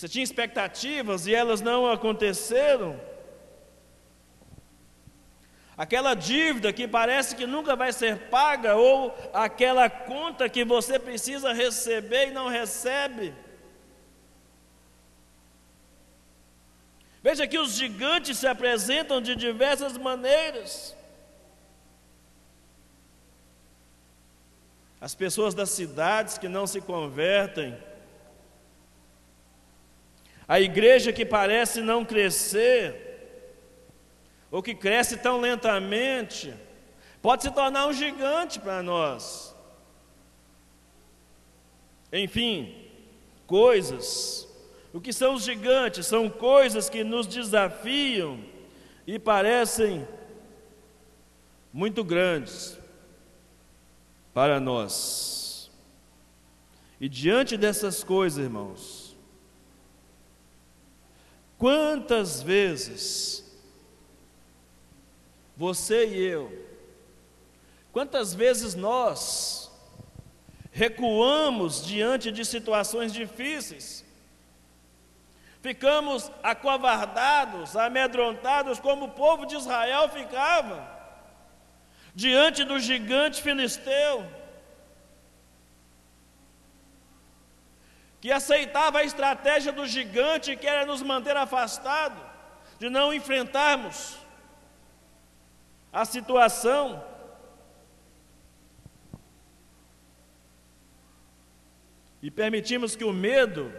Você 0.03 0.09
tinha 0.09 0.25
expectativas 0.25 1.29
e 1.29 1.33
elas 1.33 1.61
não 1.61 1.89
aconteceram. 1.89 3.01
Aquela 5.77 6.15
dívida 6.15 6.73
que 6.73 6.89
parece 6.89 7.37
que 7.37 7.47
nunca 7.47 7.77
vai 7.77 7.93
ser 7.93 8.29
paga, 8.29 8.75
ou 8.75 9.17
aquela 9.33 9.89
conta 9.89 10.49
que 10.49 10.65
você 10.65 10.99
precisa 10.99 11.53
receber 11.53 12.27
e 12.27 12.33
não 12.33 12.49
recebe. 12.49 13.33
Veja 17.23 17.47
que 17.47 17.61
os 17.61 17.75
gigantes 17.75 18.39
se 18.39 18.49
apresentam 18.49 19.21
de 19.21 19.37
diversas 19.37 19.97
maneiras. 19.97 20.97
as 25.01 25.17
pessoas 25.17 25.53
das 25.53 25.71
cidades 25.71 26.39
que 26.39 26.49
não 26.49 26.65
se 26.65 26.81
convertem, 26.81 27.77
a 30.53 30.61
igreja 30.61 31.15
que 31.15 31.25
parece 31.25 31.81
não 31.81 32.05
crescer, 32.05 32.95
ou 34.51 34.63
que 34.63 34.75
cresce 34.75 35.17
tão 35.17 35.41
lentamente, 35.41 36.53
pode 37.23 37.45
se 37.45 37.51
tornar 37.51 37.87
um 37.87 37.93
gigante 37.95 38.61
para 38.61 38.83
nós. 38.83 39.57
Enfim, 42.13 42.87
coisas. 43.47 44.47
O 44.93 45.01
que 45.01 45.11
são 45.11 45.37
os 45.37 45.43
gigantes? 45.43 46.07
São 46.07 46.29
coisas 46.29 46.91
que 46.91 47.03
nos 47.03 47.27
desafiam 47.27 48.39
e 49.07 49.19
parecem 49.19 50.07
muito 51.73 52.05
grandes 52.05 52.79
para 54.35 54.61
nós. 54.61 55.71
E 57.01 57.09
diante 57.09 57.57
dessas 57.57 58.05
coisas, 58.05 58.45
irmãos, 58.45 59.02
quantas 61.63 62.43
vezes 62.43 63.45
você 65.57 66.09
e 66.09 66.21
eu, 66.21 66.51
quantas 67.93 68.35
vezes 68.35 68.75
nós 68.75 69.71
recuamos 70.73 71.87
diante 71.87 72.33
de 72.33 72.45
situações 72.45 73.13
difíceis, 73.13 74.05
ficamos 75.61 76.33
acovardados, 76.43 77.77
amedrontados, 77.77 78.81
como 78.81 79.05
o 79.05 79.13
povo 79.13 79.47
de 79.47 79.55
Israel 79.55 80.09
ficava 80.09 80.91
diante 82.13 82.65
do 82.65 82.81
gigante 82.81 83.41
filisteu, 83.41 84.27
que 88.23 88.33
aceitava 88.33 89.01
a 89.01 89.05
estratégia 89.05 89.71
do 89.71 89.85
gigante 89.85 90.57
que 90.57 90.67
era 90.67 90.87
nos 90.87 91.03
manter 91.03 91.37
afastados, 91.37 92.23
de 92.79 92.89
não 92.89 93.13
enfrentarmos 93.13 94.17
a 95.93 96.07
situação. 96.07 97.05
E 102.23 102.31
permitimos 102.31 102.97
que 102.97 103.05
o 103.05 103.13
medo, 103.13 103.71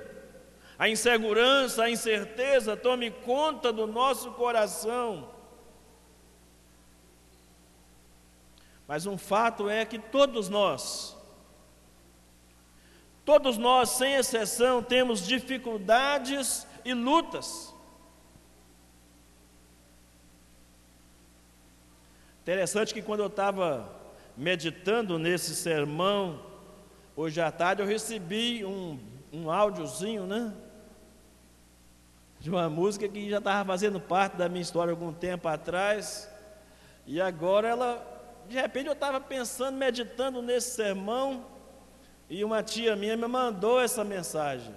a 0.78 0.88
insegurança, 0.88 1.86
a 1.86 1.90
incerteza 1.90 2.78
tome 2.78 3.10
conta 3.10 3.74
do 3.74 3.88
nosso 3.88 4.34
coração 4.34 5.34
Mas 8.88 9.06
um 9.06 9.18
fato 9.18 9.70
é 9.70 9.86
que 9.86 9.98
todos 9.98 10.50
nós, 10.50 11.13
todos 13.26 13.58
nós, 13.58 13.90
sem 13.90 14.14
exceção, 14.16 14.84
temos 14.84 15.26
dificuldades 15.26 16.68
e 16.84 16.94
lutas. 16.94 17.74
Interessante 22.42 22.94
que 22.94 23.02
quando 23.02 23.22
eu 23.22 23.28
estava 23.28 23.90
meditando 24.36 25.18
nesse 25.18 25.56
sermão, 25.56 26.42
hoje 27.16 27.40
à 27.40 27.50
tarde, 27.52 27.82
eu 27.82 27.88
recebi 27.88 28.66
um, 28.66 29.00
um 29.32 29.50
áudiozinho, 29.50 30.26
né? 30.26 30.54
De 32.40 32.50
uma 32.50 32.70
música 32.70 33.08
que 33.08 33.30
já 33.30 33.38
estava 33.38 33.66
fazendo 33.66 34.00
parte 34.00 34.36
da 34.36 34.50
minha 34.50 34.62
história 34.62 34.92
algum 34.92 35.14
tempo 35.14 35.48
atrás, 35.48 36.30
e 37.08 37.22
agora 37.22 37.70
ela 37.70 38.14
de 38.50 38.56
repente 38.58 38.88
eu 38.88 38.94
estava 38.94 39.22
pensando, 39.22 39.78
meditando 39.78 40.42
nesse 40.42 40.72
sermão, 40.72 41.46
e 42.30 42.44
uma 42.44 42.64
tia 42.64 42.96
minha 42.96 43.16
me 43.16 43.28
mandou 43.28 43.80
essa 43.80 44.04
mensagem. 44.04 44.74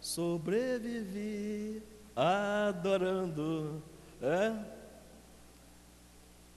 Sobrevivi 0.00 1.82
adorando. 2.16 3.82
É? 4.22 4.52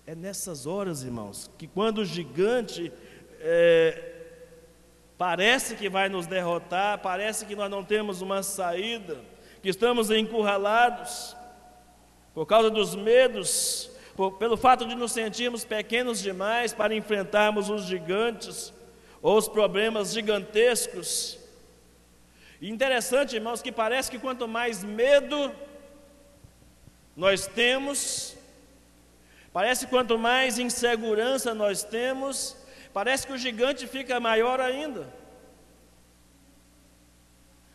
é 0.08 0.16
nessas 0.16 0.66
horas, 0.66 1.04
irmãos, 1.04 1.50
que 1.58 1.68
quando 1.68 2.00
o 2.00 2.06
gigante 2.06 2.92
é, 3.40 4.12
parece 5.18 5.76
que 5.76 5.90
vai 5.90 6.10
nos 6.10 6.28
derrotar, 6.28 7.00
parece 7.00 7.46
que 7.46 7.56
nós 7.56 7.70
não 7.70 7.84
temos 7.84 8.22
uma 8.22 8.44
saída, 8.44 9.18
que 9.62 9.70
estamos 9.70 10.12
encurralados 10.12 11.36
por 12.34 12.46
causa 12.46 12.70
dos 12.70 12.96
medos, 12.96 13.90
por, 14.16 14.34
pelo 14.34 14.58
fato 14.58 14.86
de 14.86 14.96
nos 14.96 15.12
sentirmos 15.12 15.64
pequenos 15.64 16.20
demais 16.20 16.74
para 16.74 16.96
enfrentarmos 16.96 17.70
os 17.70 17.84
gigantes 17.84 18.74
ou 19.24 19.38
os 19.38 19.48
problemas 19.48 20.12
gigantescos. 20.12 21.40
Interessante, 22.62 23.38
irmãos, 23.38 23.62
que 23.62 23.72
parece 23.72 24.12
que 24.12 24.20
quanto 24.20 24.48
mais 24.50 24.84
medo 24.84 25.56
nós 27.16 27.48
temos, 27.48 28.36
parece 29.54 29.86
que 29.86 29.90
quanto 29.90 30.18
mais 30.18 30.60
insegurança 30.60 31.54
nós 31.54 31.84
temos, 31.84 32.58
parece 32.94 33.26
que 33.26 33.32
o 33.32 33.38
gigante 33.38 33.88
fica 33.88 34.20
maior 34.20 34.60
ainda. 34.60 35.08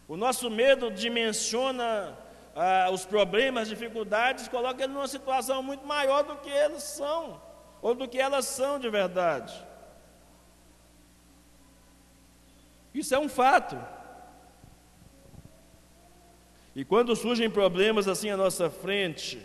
O 0.07 0.17
nosso 0.19 0.51
medo 0.51 0.91
dimensiona 0.91 2.17
ah, 2.55 2.91
os 2.93 3.07
problemas, 3.07 3.69
dificuldades, 3.69 4.49
coloca 4.49 4.85
ele 4.85 4.93
numa 4.93 5.09
situação 5.09 5.63
muito 5.63 5.87
maior 5.87 6.25
do 6.25 6.37
que 6.37 6.51
eles 6.51 6.83
são, 6.83 7.41
ou 7.81 7.95
do 7.95 8.07
que 8.07 8.19
elas 8.19 8.45
são 8.45 8.79
de 8.79 8.91
verdade. 8.91 9.68
Isso 12.95 13.15
é 13.15 13.19
um 13.19 13.29
fato. 13.29 13.79
E 16.75 16.85
quando 16.85 17.17
surgem 17.17 17.51
problemas 17.51 18.07
assim 18.07 18.31
à 18.31 18.37
nossa 18.37 18.71
frente, 18.71 19.41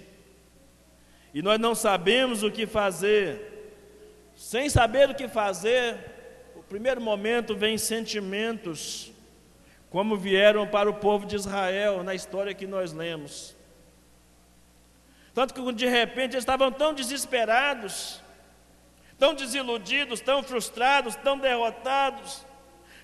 e 1.33 1.41
nós 1.41 1.59
não 1.59 1.73
sabemos 1.73 2.43
o 2.43 2.51
que 2.51 2.67
fazer, 2.67 4.33
sem 4.35 4.69
saber 4.69 5.09
o 5.09 5.15
que 5.15 5.27
fazer, 5.27 5.97
o 6.55 6.61
primeiro 6.61 7.01
momento 7.01 7.55
vem 7.55 7.77
sentimentos 7.77 9.11
como 9.89 10.17
vieram 10.17 10.67
para 10.67 10.89
o 10.89 10.95
povo 10.95 11.25
de 11.25 11.35
Israel 11.35 12.03
na 12.03 12.15
história 12.15 12.53
que 12.53 12.65
nós 12.65 12.93
lemos. 12.93 13.55
Tanto 15.33 15.53
que 15.53 15.73
de 15.73 15.87
repente 15.87 16.33
eles 16.33 16.43
estavam 16.43 16.71
tão 16.71 16.93
desesperados, 16.93 18.21
tão 19.17 19.33
desiludidos, 19.33 20.19
tão 20.19 20.43
frustrados, 20.43 21.15
tão 21.15 21.37
derrotados, 21.37 22.45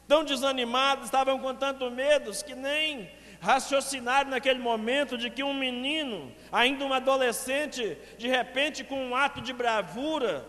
tão 0.10 0.26
desanimados, 0.26 1.06
estavam 1.06 1.38
com 1.40 1.54
tanto 1.54 1.90
medo 1.92 2.32
que 2.44 2.56
nem 2.56 3.10
raciocinaram 3.40 4.32
naquele 4.32 4.60
momento 4.60 5.16
de 5.16 5.30
que 5.30 5.44
um 5.44 5.54
menino, 5.54 6.34
ainda 6.52 6.84
um 6.84 6.92
adolescente, 6.92 7.96
de 8.18 8.28
repente 8.28 8.84
com 8.84 9.00
um 9.10 9.16
ato 9.16 9.40
de 9.40 9.54
bravura, 9.54 10.44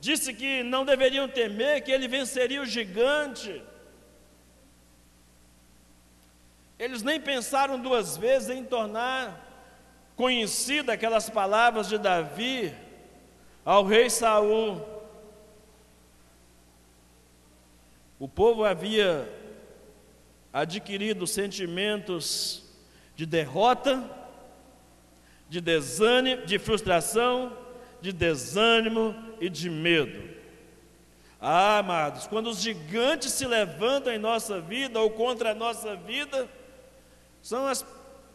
disse 0.00 0.34
que 0.34 0.64
não 0.64 0.84
deveriam 0.84 1.28
temer, 1.28 1.84
que 1.84 1.92
ele 1.92 2.08
venceria 2.08 2.60
o 2.60 2.66
gigante. 2.66 3.62
Eles 6.76 7.02
nem 7.02 7.20
pensaram 7.20 7.78
duas 7.78 8.16
vezes 8.16 8.50
em 8.50 8.64
tornar 8.64 9.46
conhecida 10.16 10.94
aquelas 10.94 11.30
palavras 11.30 11.88
de 11.88 11.96
Davi 11.96 12.74
ao 13.64 13.84
rei 13.84 14.10
Saul. 14.10 14.84
O 18.20 18.28
povo 18.28 18.66
havia 18.66 19.26
adquirido 20.52 21.26
sentimentos 21.26 22.62
de 23.16 23.24
derrota, 23.24 24.04
de 25.48 25.58
desânimo, 25.58 26.44
de 26.44 26.58
frustração, 26.58 27.56
de 28.02 28.12
desânimo 28.12 29.16
e 29.40 29.48
de 29.48 29.70
medo. 29.70 30.36
Ah, 31.40 31.78
amados, 31.78 32.26
quando 32.26 32.50
os 32.50 32.60
gigantes 32.60 33.32
se 33.32 33.46
levantam 33.46 34.12
em 34.12 34.18
nossa 34.18 34.60
vida 34.60 35.00
ou 35.00 35.08
contra 35.08 35.52
a 35.52 35.54
nossa 35.54 35.96
vida, 35.96 36.46
são 37.40 37.66
as, 37.66 37.86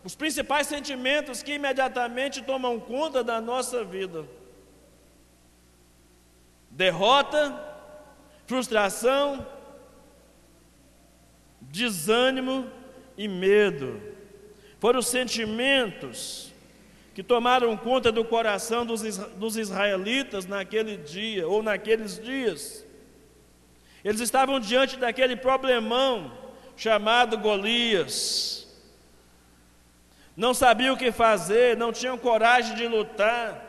os 0.03 0.15
principais 0.15 0.65
sentimentos 0.65 1.43
que 1.43 1.53
imediatamente 1.53 2.41
tomam 2.41 2.79
conta 2.79 3.23
da 3.23 3.39
nossa 3.39 3.83
vida: 3.83 4.25
derrota, 6.71 7.53
frustração, 8.47 9.45
desânimo 11.75 12.69
e 13.17 13.27
medo. 13.27 14.01
Foram 14.79 14.99
os 14.99 15.07
sentimentos 15.07 16.53
que 17.13 17.23
tomaram 17.23 17.75
conta 17.77 18.11
do 18.11 18.25
coração 18.25 18.85
dos 18.85 19.57
israelitas 19.57 20.45
naquele 20.45 20.97
dia 20.97 21.47
ou 21.47 21.63
naqueles 21.63 22.19
dias. 22.19 22.85
Eles 24.03 24.21
estavam 24.21 24.59
diante 24.59 24.97
daquele 24.97 25.35
problemão 25.35 26.31
chamado 26.75 27.37
Golias 27.37 28.65
não 30.35 30.53
sabiam 30.53 30.95
o 30.95 30.97
que 30.97 31.11
fazer, 31.11 31.77
não 31.77 31.93
tinham 31.93 32.17
coragem 32.17 32.75
de 32.75 32.87
lutar, 32.87 33.63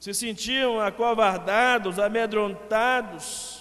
se 0.00 0.12
sentiam 0.12 0.80
acovardados, 0.80 1.98
amedrontados. 1.98 3.57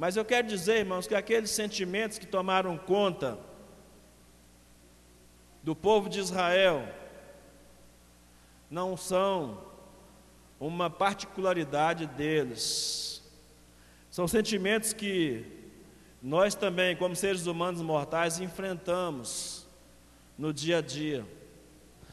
Mas 0.00 0.16
eu 0.16 0.24
quero 0.24 0.48
dizer, 0.48 0.78
irmãos, 0.78 1.06
que 1.06 1.14
aqueles 1.14 1.50
sentimentos 1.50 2.18
que 2.18 2.24
tomaram 2.26 2.78
conta 2.78 3.38
do 5.62 5.76
povo 5.76 6.08
de 6.08 6.18
Israel 6.18 6.88
não 8.70 8.96
são 8.96 9.62
uma 10.58 10.88
particularidade 10.88 12.06
deles, 12.06 13.22
são 14.10 14.26
sentimentos 14.26 14.94
que 14.94 15.44
nós 16.22 16.54
também, 16.54 16.96
como 16.96 17.14
seres 17.14 17.44
humanos 17.44 17.82
mortais, 17.82 18.40
enfrentamos 18.40 19.66
no 20.38 20.50
dia 20.50 20.78
a 20.78 20.80
dia. 20.80 21.26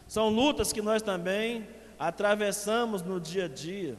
São 0.09 0.27
lutas 0.27 0.73
que 0.73 0.81
nós 0.81 1.01
também 1.01 1.65
atravessamos 1.97 3.01
no 3.01 3.17
dia 3.17 3.45
a 3.45 3.47
dia. 3.47 3.97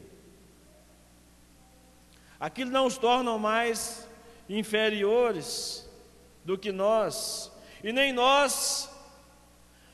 Aquilo 2.39 2.71
não 2.71 2.85
os 2.85 2.97
tornam 2.97 3.37
mais 3.37 4.07
inferiores 4.47 5.87
do 6.43 6.57
que 6.57 6.71
nós, 6.71 7.51
e 7.83 7.91
nem 7.91 8.13
nós 8.13 8.89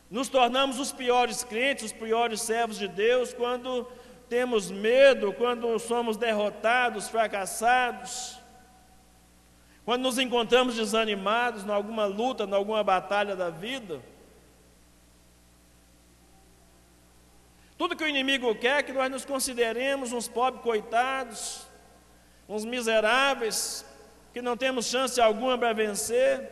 nos 0.10 0.29
tornamos 0.29 0.79
os 0.79 0.91
piores 0.91 1.43
crentes, 1.43 1.86
os 1.86 1.91
piores 1.91 2.41
servos 2.41 2.77
de 2.77 2.88
Deus, 2.88 3.34
quando 3.34 3.88
temos 4.29 4.71
medo, 4.71 5.34
quando 5.34 5.77
somos 5.79 6.17
derrotados, 6.17 7.10
fracassados. 7.10 8.39
Quando 9.84 10.01
nos 10.01 10.17
encontramos 10.17 10.75
desanimados 10.75 11.63
em 11.63 11.69
alguma 11.69 12.05
luta, 12.05 12.43
em 12.43 12.53
alguma 12.53 12.84
batalha 12.84 13.36
da 13.36 13.51
vida, 13.51 14.01
tudo 17.77 17.95
que 17.95 18.03
o 18.03 18.08
inimigo 18.08 18.55
quer 18.55 18.79
é 18.79 18.84
que 18.84 18.93
nós 18.93 19.12
nos 19.12 19.25
consideremos 19.25 20.12
uns 20.12 20.27
pobres 20.27 20.63
coitados, 20.63 21.64
uns 22.47 22.65
miseráveis, 22.65 23.86
que 24.34 24.41
não 24.41 24.55
temos 24.55 24.86
chance 24.86 25.19
alguma 25.19 25.58
para 25.58 25.73
vencer, 25.73 26.51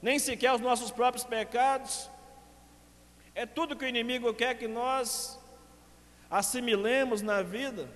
nem 0.00 0.18
sequer 0.18 0.52
os 0.52 0.60
nossos 0.60 0.90
próprios 0.90 1.24
pecados. 1.24 2.10
É 3.34 3.46
tudo 3.46 3.76
que 3.76 3.84
o 3.84 3.88
inimigo 3.88 4.32
quer 4.34 4.54
que 4.54 4.68
nós 4.68 5.40
assimilemos 6.30 7.22
na 7.22 7.42
vida. 7.42 7.88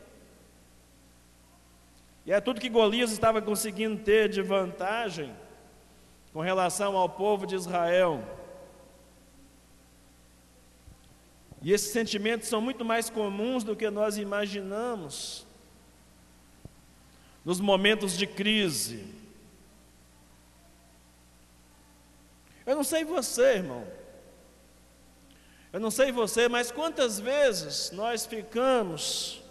E 2.25 2.33
é 2.33 2.41
tudo 2.41 2.61
que 2.61 2.69
Golias 2.69 3.13
estava 3.13 3.41
conseguindo 3.41 4.03
ter 4.03 4.29
de 4.29 4.43
vantagem 4.43 5.35
com 6.33 6.41
relação 6.41 6.97
ao 6.97 7.09
povo 7.09 7.47
de 7.47 7.55
Israel. 7.55 8.23
E 11.63 11.73
esses 11.73 11.93
sentimentos 11.93 12.49
são 12.49 12.61
muito 12.61 12.85
mais 12.85 13.09
comuns 13.09 13.63
do 13.63 13.77
que 13.77 13.89
nós 13.91 14.19
imaginamos 14.19 15.47
nos 17.47 17.61
momentos 17.61 18.19
de 18.19 18.27
crise. 18.27 19.07
Eu 22.67 22.75
não 22.75 22.83
sei 22.83 23.05
você, 23.05 23.59
irmão. 23.59 23.87
Eu 25.73 25.79
não 25.79 25.93
sei 25.93 26.11
você, 26.11 26.49
mas 26.49 26.73
quantas 26.73 27.21
vezes 27.21 27.93
nós 27.93 28.27
ficamos 28.27 29.45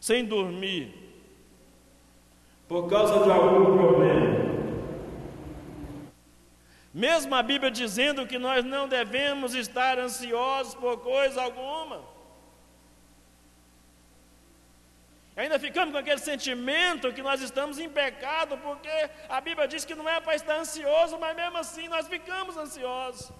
sem 0.00 0.24
dormir, 0.24 0.92
por 2.66 2.90
causa 2.90 3.22
de 3.22 3.30
algum 3.30 3.78
problema. 3.78 4.42
Mesmo 6.92 7.32
a 7.36 7.42
Bíblia 7.44 7.70
dizendo 7.70 8.26
que 8.26 8.40
nós 8.40 8.64
não 8.64 8.88
devemos 8.88 9.54
estar 9.54 10.00
ansiosos 10.00 10.74
por 10.74 10.98
coisa 10.98 11.42
alguma. 11.42 12.11
Ainda 15.36 15.58
ficamos 15.58 15.92
com 15.92 15.98
aquele 15.98 16.18
sentimento 16.18 17.12
que 17.12 17.22
nós 17.22 17.40
estamos 17.40 17.78
em 17.78 17.88
pecado, 17.88 18.58
porque 18.58 19.10
a 19.28 19.40
Bíblia 19.40 19.66
diz 19.66 19.84
que 19.84 19.94
não 19.94 20.08
é 20.08 20.20
para 20.20 20.34
estar 20.34 20.56
ansioso, 20.56 21.18
mas 21.18 21.34
mesmo 21.34 21.56
assim 21.56 21.88
nós 21.88 22.06
ficamos 22.06 22.56
ansiosos. 22.56 23.32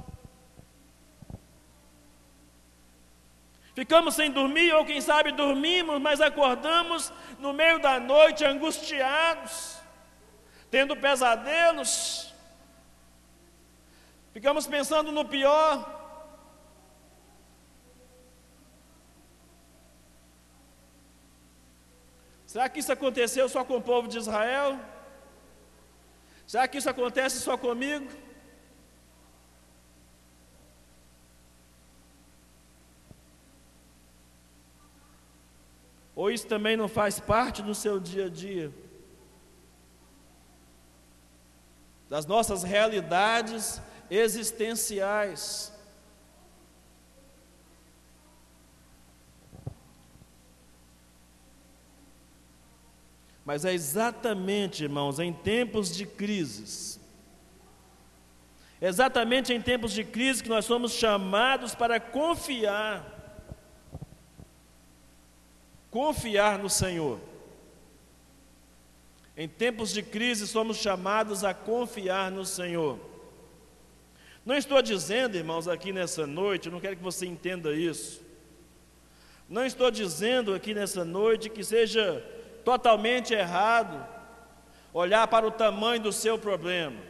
Ficamos 3.74 4.14
sem 4.14 4.30
dormir, 4.30 4.72
ou 4.74 4.84
quem 4.84 5.00
sabe 5.00 5.32
dormimos, 5.32 6.00
mas 6.00 6.20
acordamos 6.20 7.12
no 7.38 7.52
meio 7.52 7.78
da 7.78 7.98
noite 8.00 8.44
angustiados, 8.44 9.78
tendo 10.70 10.96
pesadelos, 10.96 12.32
Ficamos 14.32 14.66
pensando 14.66 15.12
no 15.12 15.24
pior. 15.24 16.01
Será 22.52 22.68
que 22.68 22.80
isso 22.80 22.92
aconteceu 22.92 23.48
só 23.48 23.64
com 23.64 23.78
o 23.78 23.80
povo 23.80 24.06
de 24.06 24.18
Israel? 24.18 24.78
Será 26.46 26.68
que 26.68 26.76
isso 26.76 26.90
acontece 26.90 27.40
só 27.40 27.56
comigo? 27.56 28.06
Ou 36.14 36.30
isso 36.30 36.46
também 36.46 36.76
não 36.76 36.88
faz 36.88 37.18
parte 37.18 37.62
do 37.62 37.74
seu 37.74 37.98
dia 37.98 38.26
a 38.26 38.28
dia? 38.28 38.70
Das 42.10 42.26
nossas 42.26 42.62
realidades 42.62 43.80
existenciais. 44.10 45.71
Mas 53.44 53.64
é 53.64 53.72
exatamente, 53.72 54.84
irmãos, 54.84 55.18
em 55.18 55.32
tempos 55.32 55.94
de 55.94 56.06
crises, 56.06 57.00
exatamente 58.80 59.52
em 59.52 59.60
tempos 59.60 59.92
de 59.92 60.04
crise 60.04 60.42
que 60.42 60.48
nós 60.48 60.64
somos 60.64 60.92
chamados 60.92 61.74
para 61.74 61.98
confiar, 61.98 63.04
confiar 65.90 66.58
no 66.58 66.70
Senhor. 66.70 67.18
Em 69.36 69.48
tempos 69.48 69.92
de 69.92 70.02
crise 70.02 70.46
somos 70.46 70.76
chamados 70.76 71.42
a 71.42 71.52
confiar 71.52 72.30
no 72.30 72.44
Senhor. 72.44 72.98
Não 74.44 74.56
estou 74.56 74.82
dizendo, 74.82 75.36
irmãos, 75.36 75.66
aqui 75.66 75.92
nessa 75.92 76.26
noite, 76.26 76.70
não 76.70 76.80
quero 76.80 76.96
que 76.96 77.02
você 77.02 77.26
entenda 77.26 77.72
isso. 77.74 78.22
Não 79.48 79.64
estou 79.64 79.90
dizendo 79.90 80.54
aqui 80.54 80.74
nessa 80.74 81.04
noite 81.04 81.48
que 81.48 81.62
seja 81.62 82.24
totalmente 82.64 83.34
errado 83.34 84.06
olhar 84.92 85.26
para 85.26 85.46
o 85.46 85.50
tamanho 85.50 86.02
do 86.02 86.12
seu 86.12 86.38
problema. 86.38 87.00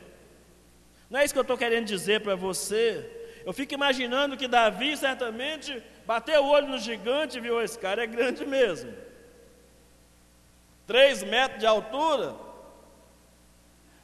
Não 1.11 1.19
é 1.19 1.25
isso 1.25 1.35
que 1.35 1.39
eu 1.39 1.43
estou 1.43 1.59
querendo 1.59 1.87
dizer 1.87 2.21
para 2.21 2.35
você. 2.35 3.43
Eu 3.45 3.53
fico 3.53 3.75
imaginando 3.75 4.37
que 4.37 4.49
Davi 4.49 4.97
certamente 4.97 5.83
bateu 6.07 6.43
o 6.43 6.49
olho 6.49 6.69
no 6.69 6.79
gigante 6.79 7.39
e 7.39 7.41
viu: 7.41 7.61
esse 7.61 7.79
cara 7.79 8.05
é 8.05 8.07
grande 8.07 8.47
mesmo. 8.47 8.93
Três 10.87 11.23
metros 11.23 11.61
de 11.61 11.67
altura. 11.67 12.35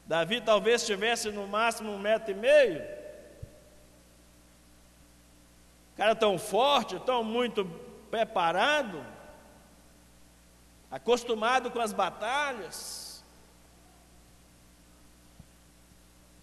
Davi 0.06 0.40
talvez 0.40 0.84
tivesse 0.86 1.30
no 1.30 1.46
máximo 1.46 1.92
um 1.92 1.98
metro 1.98 2.30
e 2.30 2.34
meio. 2.34 2.82
Cara 5.96 6.14
tão 6.14 6.38
forte, 6.38 6.98
tão 7.00 7.22
muito 7.22 7.64
preparado 8.10 9.04
acostumado 10.90 11.70
com 11.70 11.80
as 11.80 11.92
batalhas. 11.92 13.24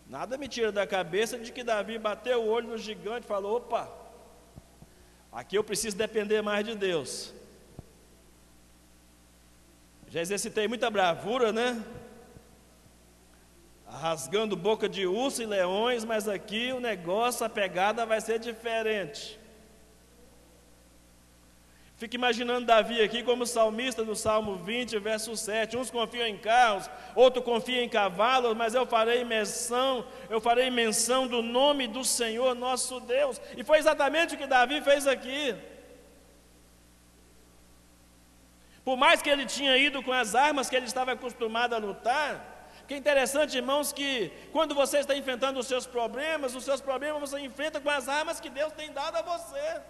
Nada 0.08 0.38
me 0.38 0.48
tira 0.48 0.72
da 0.72 0.86
cabeça 0.86 1.38
de 1.38 1.52
que 1.52 1.64
Davi 1.64 1.98
bateu 1.98 2.44
o 2.44 2.48
olho 2.48 2.70
no 2.70 2.78
gigante 2.78 3.26
e 3.26 3.28
falou: 3.28 3.58
opa, 3.58 3.92
aqui 5.32 5.58
eu 5.58 5.64
preciso 5.64 5.98
depender 5.98 6.42
mais 6.42 6.66
de 6.66 6.76
Deus. 6.76 7.34
Já 10.08 10.22
exercitei 10.22 10.68
muita 10.68 10.90
bravura, 10.90 11.52
né? 11.52 11.84
Rasgando 13.88 14.56
boca 14.56 14.88
de 14.88 15.06
urso 15.08 15.42
e 15.42 15.46
leões, 15.46 16.06
mas 16.06 16.28
aqui 16.28 16.72
o 16.72 16.80
negócio, 16.80 17.46
a 17.46 17.50
pegada 17.50 18.06
vai 18.06 18.22
ser 18.22 18.40
diferente. 18.40 19.40
Fica 21.98 22.18
imaginando 22.18 22.66
Davi 22.66 23.02
aqui 23.02 23.24
como 23.24 23.46
salmista 23.46 24.04
no 24.04 24.18
Salmo 24.18 24.58
20, 24.58 25.00
verso 25.00 25.36
7. 25.38 25.78
Uns 25.78 25.90
confiam 25.90 26.28
em 26.28 26.38
carros, 26.38 26.90
outros 27.16 27.46
confiam 27.46 27.82
em 27.82 27.88
cavalos, 27.88 28.56
mas 28.56 28.76
eu 28.76 28.86
farei 28.86 29.24
menção, 29.24 30.06
eu 30.30 30.42
farei 30.42 30.70
menção 30.70 31.26
do 31.26 31.42
nome 31.42 31.88
do 31.88 32.04
Senhor 32.04 32.54
nosso 32.54 33.00
Deus. 33.00 33.40
E 33.56 33.64
foi 33.64 33.78
exatamente 33.78 34.36
o 34.36 34.38
que 34.38 34.46
Davi 34.46 34.82
fez 34.82 35.08
aqui. 35.08 35.56
Por 38.84 38.98
mais 38.98 39.22
que 39.22 39.30
ele 39.30 39.46
tinha 39.46 39.78
ido 39.78 40.04
com 40.04 40.12
as 40.12 40.36
armas 40.36 40.70
que 40.70 40.76
ele 40.76 40.86
estava 40.86 41.14
acostumado 41.14 41.74
a 41.74 41.78
lutar, 41.78 42.56
que 42.86 42.94
é 42.94 42.98
interessante, 42.98 43.56
irmãos, 43.56 43.94
que 43.94 44.32
quando 44.52 44.76
você 44.76 44.98
está 45.00 45.16
enfrentando 45.16 45.60
os 45.60 45.66
seus 45.66 45.88
problemas, 45.88 46.54
os 46.54 46.66
seus 46.66 46.82
problemas 46.82 47.22
você 47.22 47.40
enfrenta 47.40 47.80
com 47.80 47.90
as 47.90 48.10
armas 48.10 48.42
que 48.42 48.50
Deus 48.50 48.74
tem 48.74 48.92
dado 48.92 49.16
a 49.16 49.22
você. 49.22 49.82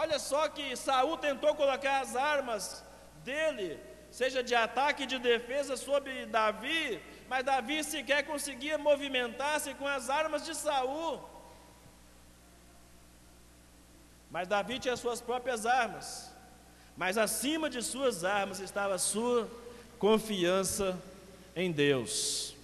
Olha 0.00 0.18
só 0.20 0.42
que 0.48 0.76
Saul 0.76 1.16
tentou 1.16 1.52
colocar 1.56 1.94
as 2.02 2.14
armas 2.14 2.84
dele, 3.24 3.80
seja 4.12 4.44
de 4.48 4.54
ataque 4.54 5.02
e 5.02 5.10
de 5.12 5.18
defesa, 5.18 5.76
sobre 5.76 6.24
Davi, 6.26 7.02
mas 7.28 7.44
Davi 7.44 7.82
sequer 7.82 8.22
conseguia 8.24 8.78
movimentar-se 8.78 9.74
com 9.74 9.88
as 9.88 10.08
armas 10.08 10.44
de 10.46 10.54
Saul. 10.54 11.20
Mas 14.30 14.46
Davi 14.46 14.78
tinha 14.78 14.96
suas 14.96 15.20
próprias 15.20 15.66
armas. 15.66 16.32
Mas 16.96 17.18
acima 17.18 17.68
de 17.68 17.82
suas 17.82 18.22
armas 18.22 18.60
estava 18.60 18.94
a 18.94 18.98
sua 18.98 19.50
confiança 19.98 20.96
em 21.56 21.72
Deus. 21.72 22.54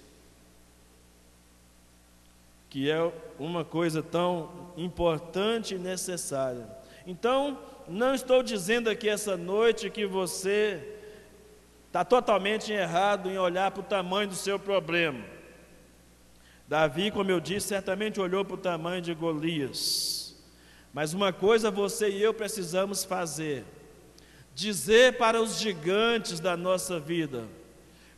Que 2.69 2.89
é 2.89 3.11
uma 3.37 3.65
coisa 3.65 4.01
tão 4.01 4.71
importante 4.77 5.75
e 5.75 5.77
necessária. 5.77 6.84
Então, 7.05 7.59
não 7.87 8.15
estou 8.15 8.41
dizendo 8.41 8.89
aqui 8.89 9.07
essa 9.07 9.37
noite 9.37 9.91
que 9.91 10.07
você 10.07 10.97
está 11.87 12.03
totalmente 12.03 12.73
errado 12.73 13.29
em 13.29 13.37
olhar 13.37 13.69
para 13.69 13.81
o 13.81 13.85
tamanho 13.85 14.29
do 14.29 14.35
seu 14.35 14.57
problema. 14.57 15.23
Davi, 16.67 17.11
como 17.11 17.29
eu 17.29 17.39
disse, 17.39 17.67
certamente 17.67 18.19
olhou 18.19 18.43
para 18.43 18.55
o 18.55 18.57
tamanho 18.57 19.01
de 19.01 19.13
Golias. 19.13 20.35
Mas 20.91 21.13
uma 21.13 21.31
coisa 21.31 21.69
você 21.69 22.09
e 22.09 22.23
eu 22.23 22.33
precisamos 22.33 23.03
fazer: 23.03 23.63
dizer 24.55 25.17
para 25.17 25.39
os 25.39 25.59
gigantes 25.59 26.39
da 26.39 26.57
nossa 26.57 26.99
vida 26.99 27.43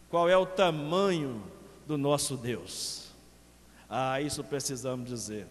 qual 0.10 0.30
é 0.30 0.38
o 0.38 0.46
tamanho 0.46 1.44
do 1.86 1.98
nosso 1.98 2.38
Deus. 2.38 3.12
Ah, 3.90 4.22
isso 4.22 4.44
precisamos 4.46 5.10
dizer 5.10 5.48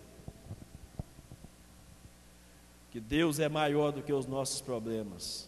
que 2.96 3.00
Deus 3.00 3.38
é 3.38 3.46
maior 3.46 3.92
do 3.92 4.00
que 4.00 4.10
os 4.10 4.26
nossos 4.26 4.62
problemas. 4.62 5.46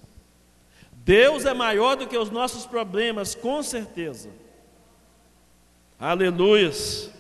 Deus 0.92 1.46
é 1.46 1.54
maior 1.54 1.96
do 1.96 2.06
que 2.06 2.18
os 2.18 2.28
nossos 2.30 2.66
problemas, 2.66 3.34
com 3.34 3.62
certeza. 3.62 4.28
Aleluias. 5.98 7.11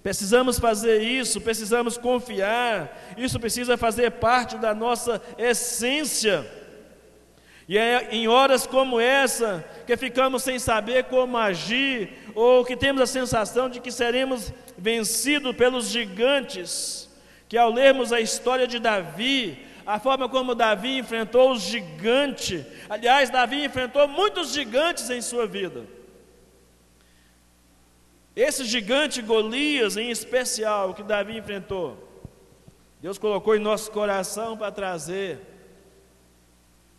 Precisamos 0.00 0.60
fazer 0.60 1.02
isso, 1.02 1.40
precisamos 1.40 1.98
confiar, 1.98 3.16
isso 3.16 3.40
precisa 3.40 3.76
fazer 3.76 4.12
parte 4.12 4.56
da 4.58 4.72
nossa 4.72 5.20
essência. 5.36 6.48
E 7.66 7.76
é 7.76 8.10
em 8.12 8.28
horas 8.28 8.64
como 8.64 9.00
essa 9.00 9.64
que 9.88 9.96
ficamos 9.96 10.44
sem 10.44 10.60
saber 10.60 11.06
como 11.06 11.36
agir, 11.36 12.12
ou 12.32 12.64
que 12.64 12.76
temos 12.76 13.02
a 13.02 13.06
sensação 13.06 13.68
de 13.68 13.80
que 13.80 13.90
seremos 13.90 14.52
vencidos 14.78 15.56
pelos 15.56 15.88
gigantes 15.88 17.07
que 17.48 17.56
ao 17.56 17.72
lermos 17.72 18.12
a 18.12 18.20
história 18.20 18.66
de 18.66 18.78
Davi, 18.78 19.66
a 19.86 19.98
forma 19.98 20.28
como 20.28 20.54
Davi 20.54 20.98
enfrentou 20.98 21.52
os 21.52 21.62
gigantes, 21.62 22.64
aliás, 22.90 23.30
Davi 23.30 23.64
enfrentou 23.64 24.06
muitos 24.06 24.52
gigantes 24.52 25.08
em 25.08 25.22
sua 25.22 25.46
vida. 25.46 25.86
Esse 28.36 28.64
gigante 28.64 29.22
Golias, 29.22 29.96
em 29.96 30.10
especial, 30.10 30.92
que 30.92 31.02
Davi 31.02 31.38
enfrentou, 31.38 31.96
Deus 33.00 33.16
colocou 33.16 33.56
em 33.56 33.60
nosso 33.60 33.90
coração 33.90 34.56
para 34.56 34.70
trazer 34.70 35.40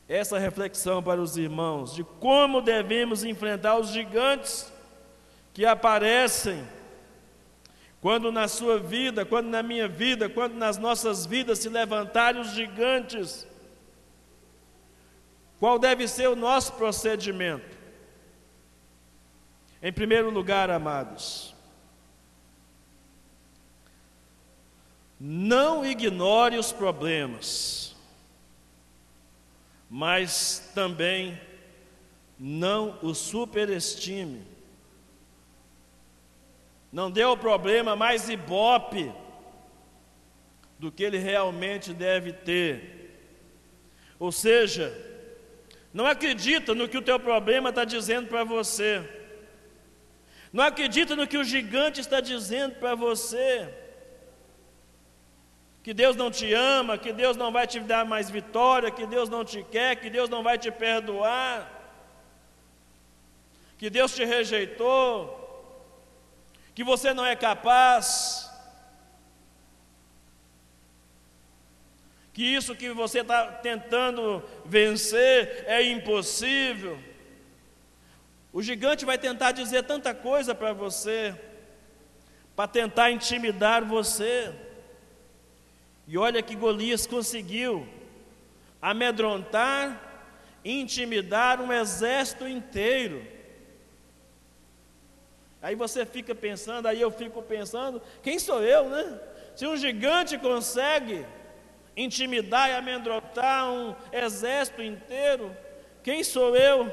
essa 0.07 0.39
reflexão 0.39 1.03
para 1.03 1.21
os 1.21 1.37
irmãos 1.37 1.93
de 1.93 2.03
como 2.03 2.61
devemos 2.61 3.23
enfrentar 3.23 3.77
os 3.77 3.89
gigantes 3.89 4.73
que 5.53 5.65
aparecem 5.65 6.67
quando 8.01 8.31
na 8.31 8.47
sua 8.47 8.79
vida, 8.79 9.25
quando 9.25 9.47
na 9.47 9.61
minha 9.61 9.87
vida, 9.87 10.29
quando 10.29 10.53
nas 10.53 10.77
nossas 10.77 11.25
vidas 11.25 11.59
se 11.59 11.67
levantarem 11.67 12.39
os 12.39 12.51
gigantes, 12.51 13.45
qual 15.59 15.77
deve 15.77 16.07
ser 16.07 16.29
o 16.29 16.35
nosso 16.35 16.73
procedimento? 16.73 17.77
Em 19.81 19.91
primeiro 19.91 20.29
lugar, 20.29 20.69
amados, 20.69 21.53
não 25.19 25.85
ignore 25.85 26.57
os 26.57 26.71
problemas, 26.71 27.93
mas 29.89 30.71
também 30.73 31.39
não 32.37 32.97
os 33.01 33.17
superestime. 33.17 34.58
Não 36.91 37.11
dê 37.11 37.21
ao 37.21 37.37
problema 37.37 37.95
mais 37.95 38.29
ibope 38.29 39.11
do 40.77 40.91
que 40.91 41.03
ele 41.03 41.17
realmente 41.17 41.93
deve 41.93 42.33
ter. 42.33 42.99
Ou 44.17 44.31
seja, 44.31 44.93
não 45.93 46.05
acredita 46.05 46.73
no 46.73 46.87
que 46.87 46.97
o 46.97 47.01
teu 47.01 47.19
problema 47.19 47.69
está 47.69 47.83
dizendo 47.83 48.27
para 48.27 48.43
você. 48.43 49.07
Não 50.51 50.63
acredita 50.63 51.15
no 51.15 51.27
que 51.27 51.37
o 51.37 51.43
gigante 51.43 51.99
está 52.01 52.19
dizendo 52.19 52.75
para 52.75 52.95
você. 52.95 53.71
Que 55.83 55.93
Deus 55.93 56.15
não 56.15 56.29
te 56.29 56.53
ama, 56.53 56.97
que 56.97 57.13
Deus 57.13 57.37
não 57.37 57.51
vai 57.51 57.65
te 57.65 57.79
dar 57.79 58.05
mais 58.05 58.29
vitória, 58.29 58.91
que 58.91 59.05
Deus 59.05 59.29
não 59.29 59.45
te 59.45 59.63
quer, 59.63 59.95
que 59.95 60.09
Deus 60.09 60.29
não 60.29 60.43
vai 60.43 60.57
te 60.57 60.69
perdoar, 60.71 61.67
que 63.77 63.89
Deus 63.89 64.13
te 64.13 64.25
rejeitou, 64.25 65.38
que 66.79 66.83
você 66.85 67.13
não 67.13 67.25
é 67.25 67.35
capaz. 67.35 68.49
que 72.31 72.41
isso 72.41 72.73
que 72.73 72.89
você 72.91 73.19
está 73.19 73.47
tentando 73.51 74.41
vencer 74.63 75.65
é 75.67 75.83
impossível. 75.83 76.97
O 78.53 78.61
gigante 78.61 79.03
vai 79.03 79.17
tentar 79.17 79.51
dizer 79.51 79.83
tanta 79.83 80.13
coisa 80.13 80.55
para 80.55 80.71
você, 80.71 81.35
para 82.55 82.65
tentar 82.65 83.11
intimidar 83.11 83.83
você. 83.83 84.55
E 86.07 86.17
olha 86.17 86.41
que 86.41 86.55
Golias 86.55 87.05
conseguiu 87.05 87.85
amedrontar, 88.81 90.01
intimidar 90.63 91.59
um 91.59 91.73
exército 91.73 92.47
inteiro. 92.47 93.38
Aí 95.61 95.75
você 95.75 96.05
fica 96.05 96.33
pensando, 96.33 96.87
aí 96.87 97.01
eu 97.01 97.11
fico 97.11 97.41
pensando, 97.41 98.01
quem 98.23 98.39
sou 98.39 98.63
eu, 98.63 98.89
né? 98.89 99.19
Se 99.55 99.67
um 99.67 99.75
gigante 99.75 100.37
consegue 100.37 101.25
intimidar 101.97 102.69
e 102.69 102.73
amedrontar 102.73 103.69
um 103.69 103.93
exército 104.11 104.81
inteiro, 104.81 105.55
quem 106.01 106.23
sou 106.23 106.55
eu? 106.55 106.89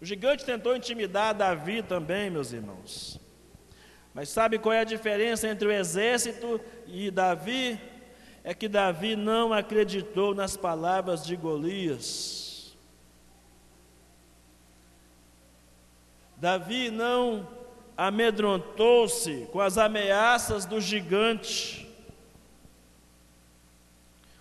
O 0.00 0.04
gigante 0.04 0.44
tentou 0.44 0.74
intimidar 0.74 1.34
Davi 1.34 1.82
também, 1.82 2.30
meus 2.30 2.52
irmãos. 2.52 3.20
Mas 4.14 4.30
sabe 4.30 4.58
qual 4.58 4.72
é 4.72 4.80
a 4.80 4.84
diferença 4.84 5.46
entre 5.46 5.68
o 5.68 5.72
exército 5.72 6.60
e 6.86 7.10
Davi? 7.10 7.78
É 8.42 8.52
que 8.52 8.66
Davi 8.66 9.14
não 9.14 9.52
acreditou 9.52 10.34
nas 10.34 10.56
palavras 10.56 11.24
de 11.24 11.36
Golias. 11.36 12.41
Davi 16.42 16.90
não 16.90 17.46
amedrontou-se 17.96 19.48
com 19.52 19.60
as 19.60 19.78
ameaças 19.78 20.66
do 20.66 20.80
gigante. 20.80 21.88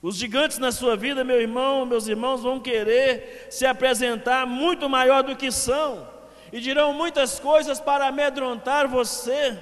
Os 0.01 0.15
gigantes 0.15 0.57
na 0.57 0.71
sua 0.71 0.97
vida, 0.97 1.23
meu 1.23 1.39
irmão, 1.39 1.85
meus 1.85 2.07
irmãos, 2.07 2.41
vão 2.41 2.59
querer 2.59 3.45
se 3.51 3.67
apresentar 3.67 4.47
muito 4.47 4.89
maior 4.89 5.21
do 5.21 5.35
que 5.35 5.51
são, 5.51 6.09
e 6.51 6.59
dirão 6.59 6.91
muitas 6.91 7.39
coisas 7.39 7.79
para 7.79 8.07
amedrontar 8.07 8.87
você. 8.87 9.55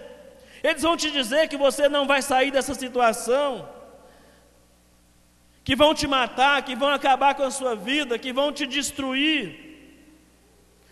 Eles 0.63 0.81
vão 0.81 0.95
te 0.95 1.11
dizer 1.11 1.49
que 1.49 1.57
você 1.57 1.89
não 1.89 2.07
vai 2.07 2.21
sair 2.21 2.51
dessa 2.51 2.73
situação, 2.73 3.67
que 5.61 5.75
vão 5.75 5.93
te 5.93 6.07
matar, 6.07 6.61
que 6.61 6.73
vão 6.73 6.87
acabar 6.87 7.35
com 7.35 7.43
a 7.43 7.51
sua 7.51 7.75
vida, 7.75 8.17
que 8.17 8.31
vão 8.31 8.49
te 8.53 8.65
destruir. 8.65 9.68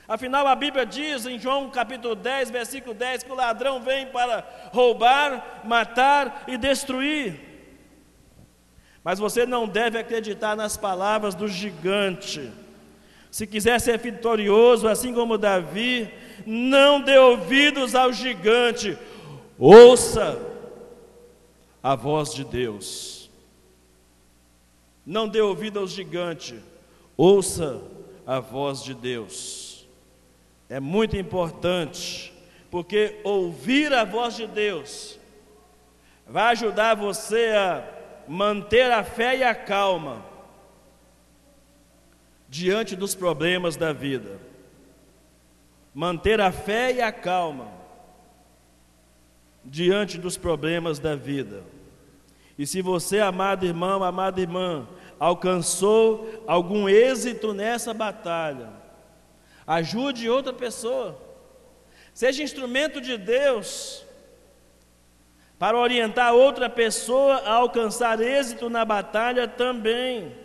Afinal, 0.08 0.48
a 0.48 0.56
Bíblia 0.56 0.86
diz 0.86 1.26
em 1.26 1.38
João 1.38 1.70
capítulo 1.70 2.16
10, 2.16 2.50
versículo 2.50 2.94
10, 2.94 3.24
que 3.24 3.32
o 3.32 3.36
ladrão 3.36 3.82
vem 3.82 4.08
para 4.08 4.48
roubar, 4.72 5.62
matar 5.66 6.46
e 6.48 6.58
destruir. 6.58 7.38
Mas 9.04 9.20
você 9.20 9.46
não 9.46 9.68
deve 9.68 10.00
acreditar 10.00 10.56
nas 10.56 10.78
palavras 10.78 11.36
do 11.36 11.48
gigante. 11.48 12.50
Se 13.30 13.46
quiser 13.46 13.82
ser 13.82 13.98
vitorioso, 14.00 14.88
assim 14.88 15.14
como 15.14 15.38
Davi, 15.38 16.10
não 16.46 17.02
dê 17.02 17.18
ouvidos 17.18 17.94
ao 17.94 18.14
gigante, 18.14 18.98
ouça 19.60 20.40
a 21.84 21.96
voz 21.96 22.34
de 22.34 22.46
Deus. 22.46 23.30
Não 25.06 25.28
dê 25.28 25.42
ouvido 25.42 25.80
ao 25.80 25.88
gigante, 25.88 26.62
ouça 27.18 27.82
a 28.26 28.40
voz 28.40 28.82
de 28.82 28.94
Deus. 28.94 29.67
É 30.70 30.80
muito 30.80 31.16
importante, 31.16 32.34
porque 32.70 33.20
ouvir 33.24 33.94
a 33.94 34.04
voz 34.04 34.36
de 34.36 34.46
Deus 34.46 35.18
vai 36.28 36.52
ajudar 36.52 36.96
você 36.96 37.54
a 37.56 37.84
manter 38.28 38.92
a 38.92 39.04
fé 39.04 39.38
e 39.38 39.44
a 39.44 39.56
calma 39.56 40.26
diante 42.50 42.96
dos 42.96 43.16
problemas 43.16 43.76
da 43.76 43.94
vida. 43.94 44.40
Manter 45.94 46.42
a 46.42 46.52
fé 46.52 46.94
e 46.94 47.02
a 47.02 47.12
calma 47.12 47.72
diante 49.64 50.18
dos 50.18 50.38
problemas 50.38 51.00
da 51.00 51.16
vida. 51.16 51.64
E 52.58 52.66
se 52.66 52.82
você, 52.82 53.20
amado 53.20 53.66
irmão, 53.66 54.04
amada 54.04 54.42
irmã, 54.42 54.88
alcançou 55.20 56.44
algum 56.48 56.90
êxito 56.90 57.54
nessa 57.54 57.94
batalha, 57.94 58.70
ajude 59.68 60.30
outra 60.30 60.54
pessoa, 60.54 61.20
seja 62.14 62.42
instrumento 62.42 63.02
de 63.02 63.18
Deus 63.18 64.06
para 65.60 65.78
orientar 65.78 66.34
outra 66.34 66.70
pessoa 66.70 67.36
a 67.38 67.54
alcançar 67.56 68.22
êxito 68.22 68.70
na 68.70 68.86
batalha 68.86 69.48
também. 69.48 70.36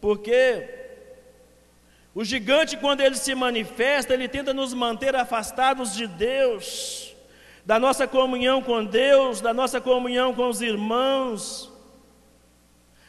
Porque 0.00 0.68
o 2.14 2.24
gigante, 2.24 2.76
quando 2.76 3.00
ele 3.00 3.16
se 3.16 3.34
manifesta, 3.34 4.12
ele 4.12 4.28
tenta 4.28 4.52
nos 4.52 4.74
manter 4.74 5.16
afastados 5.16 5.94
de 5.94 6.06
Deus, 6.06 7.14
da 7.64 7.78
nossa 7.78 8.06
comunhão 8.06 8.62
com 8.62 8.84
Deus, 8.84 9.40
da 9.40 9.54
nossa 9.54 9.80
comunhão 9.80 10.34
com 10.34 10.48
os 10.48 10.60
irmãos. 10.60 11.72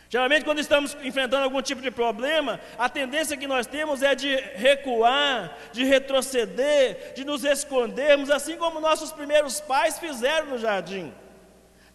Geralmente, 0.09 0.45
quando 0.45 0.59
estamos 0.59 0.95
enfrentando 1.01 1.43
algum 1.43 1.61
tipo 1.61 1.81
de 1.81 1.89
problema, 1.89 2.59
a 2.77 2.87
tendência 2.87 3.35
que 3.35 3.47
nós 3.47 3.65
temos 3.65 4.03
é 4.03 4.13
de 4.13 4.35
recuar, 4.35 5.57
de 5.71 5.83
retroceder, 5.83 7.13
de 7.15 7.25
nos 7.25 7.43
escondermos, 7.43 8.29
assim 8.29 8.55
como 8.55 8.79
nossos 8.79 9.11
primeiros 9.11 9.59
pais 9.59 9.97
fizeram 9.97 10.47
no 10.47 10.57
jardim. 10.59 11.13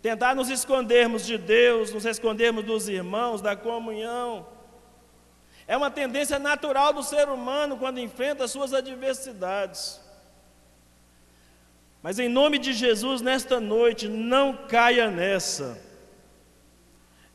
Tentar 0.03 0.35
nos 0.35 0.49
escondermos 0.49 1.25
de 1.25 1.39
Deus, 1.39 1.93
nos 1.93 2.05
escondermos 2.05 2.65
dos 2.65 2.89
irmãos, 2.89 3.41
da 3.41 3.55
comunhão. 3.55 4.47
É 5.69 5.77
uma 5.77 5.91
tendência 5.91 6.39
natural 6.39 6.93
do 6.93 7.03
ser 7.03 7.29
humano 7.29 7.77
quando 7.77 8.01
enfrenta 8.01 8.45
as 8.45 8.51
suas 8.51 8.75
adversidades. 8.75 10.01
Mas 12.03 12.19
em 12.19 12.29
nome 12.29 12.59
de 12.59 12.73
Jesus, 12.73 13.21
nesta 13.21 13.61
noite, 13.61 14.09
não 14.09 14.67
caia 14.67 15.11
nessa. 15.11 15.90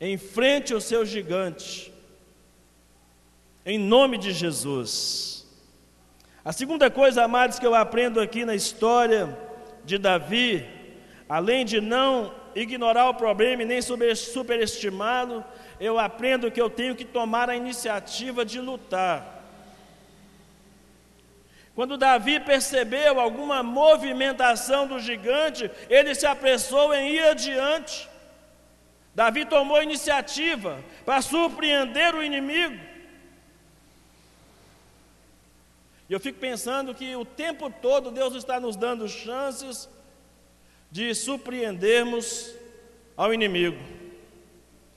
Enfrente 0.00 0.74
o 0.74 0.80
seu 0.80 1.04
gigante. 1.04 1.92
Em 3.64 3.78
nome 3.78 4.18
de 4.18 4.32
Jesus. 4.32 5.46
A 6.44 6.52
segunda 6.52 6.90
coisa, 6.90 7.24
amados, 7.24 7.58
que 7.58 7.66
eu 7.66 7.74
aprendo 7.74 8.20
aqui 8.20 8.44
na 8.44 8.54
história 8.54 9.36
de 9.84 9.98
Davi, 9.98 10.64
além 11.28 11.64
de 11.64 11.80
não 11.80 12.32
ignorar 12.54 13.08
o 13.08 13.14
problema 13.14 13.62
e 13.62 13.66
nem 13.66 13.80
superestimá-lo, 13.82 15.44
eu 15.80 15.98
aprendo 15.98 16.50
que 16.50 16.60
eu 16.60 16.70
tenho 16.70 16.94
que 16.94 17.04
tomar 17.04 17.50
a 17.50 17.56
iniciativa 17.56 18.44
de 18.44 18.60
lutar. 18.60 19.34
Quando 21.74 21.98
Davi 21.98 22.40
percebeu 22.40 23.20
alguma 23.20 23.62
movimentação 23.62 24.86
do 24.86 24.98
gigante, 24.98 25.70
ele 25.90 26.14
se 26.14 26.26
apressou 26.26 26.94
em 26.94 27.12
ir 27.12 27.26
adiante. 27.26 28.08
Davi 29.16 29.46
tomou 29.46 29.82
iniciativa 29.82 30.84
para 31.06 31.22
surpreender 31.22 32.14
o 32.14 32.22
inimigo. 32.22 32.78
E 36.06 36.12
eu 36.12 36.20
fico 36.20 36.38
pensando 36.38 36.94
que 36.94 37.16
o 37.16 37.24
tempo 37.24 37.70
todo 37.70 38.10
Deus 38.10 38.34
está 38.34 38.60
nos 38.60 38.76
dando 38.76 39.08
chances 39.08 39.88
de 40.90 41.14
surpreendermos 41.14 42.54
ao 43.16 43.32
inimigo. 43.32 43.82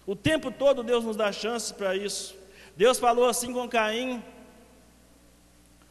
O 0.05 0.17
tempo 0.17 0.51
todo 0.51 0.83
Deus 0.83 1.05
nos 1.05 1.15
dá 1.15 1.31
chances 1.31 1.71
para 1.71 1.95
isso. 1.95 2.35
Deus 2.75 2.99
falou 2.99 3.25
assim 3.25 3.53
com 3.53 3.69
Caim: 3.69 4.21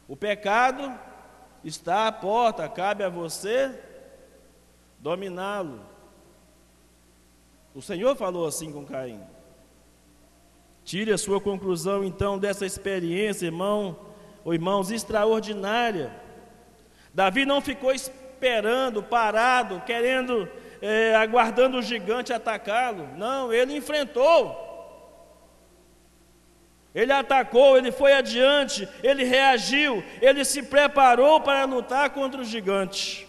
o 0.07 0.15
pecado 0.15 0.95
está 1.63 2.05
à 2.05 2.11
porta, 2.11 2.69
cabe 2.69 3.03
a 3.03 3.09
você 3.09 3.73
dominá-lo. 4.99 5.97
O 7.79 7.81
Senhor 7.81 8.13
falou 8.13 8.45
assim 8.45 8.73
com 8.73 8.85
Caim. 8.85 9.21
Tire 10.83 11.13
a 11.13 11.17
sua 11.17 11.39
conclusão 11.39 12.03
então 12.03 12.37
dessa 12.37 12.65
experiência, 12.65 13.45
irmão 13.45 13.97
ou 14.43 14.53
irmãos, 14.53 14.91
extraordinária. 14.91 16.11
Davi 17.13 17.45
não 17.45 17.61
ficou 17.61 17.93
esperando, 17.93 19.01
parado, 19.01 19.81
querendo, 19.85 20.45
é, 20.81 21.15
aguardando 21.15 21.77
o 21.77 21.81
gigante 21.81 22.33
atacá-lo. 22.33 23.07
Não, 23.15 23.53
ele 23.53 23.77
enfrentou. 23.77 24.53
Ele 26.93 27.13
atacou, 27.13 27.77
ele 27.77 27.93
foi 27.93 28.11
adiante, 28.11 28.89
ele 29.01 29.23
reagiu, 29.23 30.03
ele 30.21 30.43
se 30.43 30.63
preparou 30.63 31.39
para 31.39 31.63
lutar 31.63 32.09
contra 32.09 32.41
o 32.41 32.43
gigante. 32.43 33.28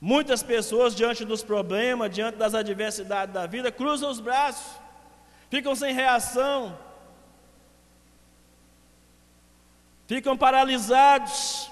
Muitas 0.00 0.42
pessoas, 0.42 0.94
diante 0.94 1.24
dos 1.24 1.42
problemas, 1.42 2.14
diante 2.14 2.36
das 2.36 2.54
adversidades 2.54 3.34
da 3.34 3.46
vida, 3.46 3.72
cruzam 3.72 4.10
os 4.10 4.20
braços, 4.20 4.78
ficam 5.50 5.74
sem 5.74 5.92
reação, 5.92 6.78
ficam 10.06 10.36
paralisados, 10.36 11.68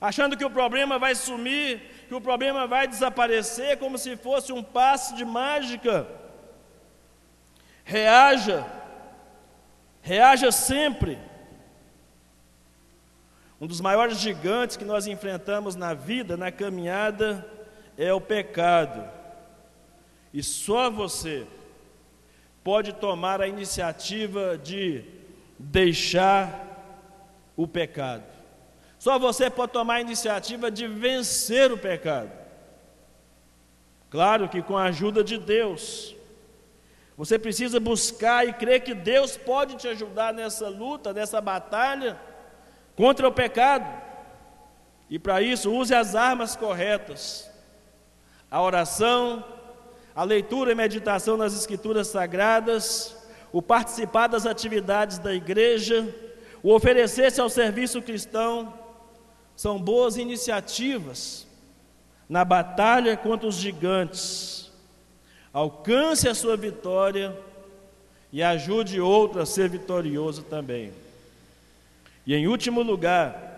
achando 0.00 0.36
que 0.36 0.44
o 0.44 0.50
problema 0.50 0.98
vai 0.98 1.14
sumir, 1.14 1.80
que 2.08 2.14
o 2.14 2.20
problema 2.20 2.66
vai 2.66 2.88
desaparecer, 2.88 3.78
como 3.78 3.96
se 3.96 4.16
fosse 4.16 4.52
um 4.52 4.62
passe 4.62 5.14
de 5.14 5.24
mágica. 5.24 6.08
Reaja, 7.84 8.66
reaja 10.02 10.50
sempre. 10.50 11.29
Um 13.60 13.66
dos 13.66 13.80
maiores 13.80 14.18
gigantes 14.18 14.78
que 14.78 14.86
nós 14.86 15.06
enfrentamos 15.06 15.76
na 15.76 15.92
vida, 15.92 16.34
na 16.34 16.50
caminhada, 16.50 17.46
é 17.98 18.10
o 18.10 18.20
pecado. 18.20 19.06
E 20.32 20.42
só 20.42 20.90
você 20.90 21.46
pode 22.64 22.94
tomar 22.94 23.38
a 23.42 23.46
iniciativa 23.46 24.56
de 24.56 25.04
deixar 25.58 26.68
o 27.54 27.68
pecado. 27.68 28.24
Só 28.98 29.18
você 29.18 29.50
pode 29.50 29.72
tomar 29.72 29.96
a 29.96 30.00
iniciativa 30.00 30.70
de 30.70 30.86
vencer 30.86 31.70
o 31.70 31.76
pecado. 31.76 32.30
Claro 34.08 34.48
que 34.48 34.62
com 34.62 34.78
a 34.78 34.84
ajuda 34.84 35.22
de 35.22 35.36
Deus. 35.36 36.16
Você 37.14 37.38
precisa 37.38 37.78
buscar 37.78 38.48
e 38.48 38.54
crer 38.54 38.82
que 38.82 38.94
Deus 38.94 39.36
pode 39.36 39.76
te 39.76 39.86
ajudar 39.86 40.32
nessa 40.32 40.66
luta, 40.70 41.12
nessa 41.12 41.42
batalha 41.42 42.18
contra 43.00 43.26
o 43.26 43.32
pecado. 43.32 43.90
E 45.08 45.18
para 45.18 45.40
isso, 45.40 45.72
use 45.72 45.94
as 45.94 46.14
armas 46.14 46.54
corretas: 46.54 47.50
a 48.50 48.60
oração, 48.60 49.42
a 50.14 50.22
leitura 50.22 50.72
e 50.72 50.74
meditação 50.74 51.34
nas 51.34 51.54
Escrituras 51.54 52.08
Sagradas, 52.08 53.16
o 53.50 53.62
participar 53.62 54.26
das 54.26 54.44
atividades 54.44 55.16
da 55.16 55.32
igreja, 55.32 56.14
o 56.62 56.74
oferecer-se 56.74 57.40
ao 57.40 57.48
serviço 57.48 58.02
cristão, 58.02 58.74
são 59.56 59.80
boas 59.80 60.18
iniciativas 60.18 61.46
na 62.28 62.44
batalha 62.44 63.16
contra 63.16 63.48
os 63.48 63.54
gigantes. 63.54 64.70
Alcance 65.54 66.28
a 66.28 66.34
sua 66.34 66.54
vitória 66.54 67.34
e 68.30 68.42
ajude 68.42 69.00
outro 69.00 69.40
a 69.40 69.46
ser 69.46 69.70
vitorioso 69.70 70.42
também. 70.42 70.92
E 72.26 72.34
em 72.34 72.46
último 72.46 72.82
lugar, 72.82 73.50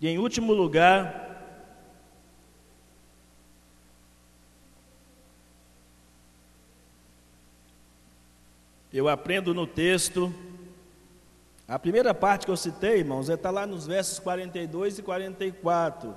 e 0.00 0.08
em 0.08 0.18
último 0.18 0.52
lugar, 0.52 1.26
eu 8.92 9.08
aprendo 9.08 9.52
no 9.52 9.66
texto, 9.66 10.32
a 11.68 11.78
primeira 11.78 12.14
parte 12.14 12.46
que 12.46 12.50
eu 12.50 12.56
citei, 12.56 12.98
irmãos, 12.98 13.28
está 13.28 13.50
lá 13.50 13.66
nos 13.66 13.86
versos 13.86 14.18
42 14.18 14.98
e 14.98 15.02
44. 15.02 16.14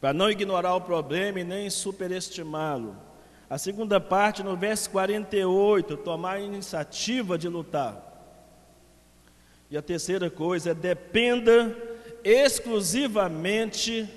Para 0.00 0.12
não 0.12 0.30
ignorar 0.30 0.74
o 0.74 0.80
problema 0.80 1.40
e 1.40 1.44
nem 1.44 1.70
superestimá-lo. 1.70 3.07
A 3.50 3.56
segunda 3.56 3.98
parte, 3.98 4.42
no 4.42 4.56
verso 4.56 4.90
48, 4.90 5.96
tomar 5.96 6.34
a 6.34 6.40
iniciativa 6.40 7.38
de 7.38 7.48
lutar. 7.48 8.04
E 9.70 9.76
a 9.76 9.82
terceira 9.82 10.28
coisa 10.30 10.70
é 10.72 10.74
dependa 10.74 11.74
exclusivamente 12.22 14.08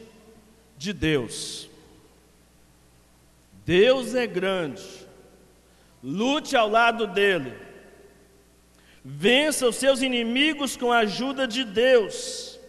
de 0.78 0.92
Deus. 0.92 1.70
Deus 3.66 4.16
é 4.16 4.28
grande. 4.28 4.84
Lute 6.04 6.58
ao 6.58 6.68
lado 6.70 7.08
dele. 7.08 7.54
Vença 9.04 9.68
os 9.68 9.78
seus 9.78 10.02
inimigos 10.02 10.76
com 10.76 10.92
a 10.92 11.00
ajuda 11.00 11.48
de 11.48 11.64
Deus. 11.64 12.60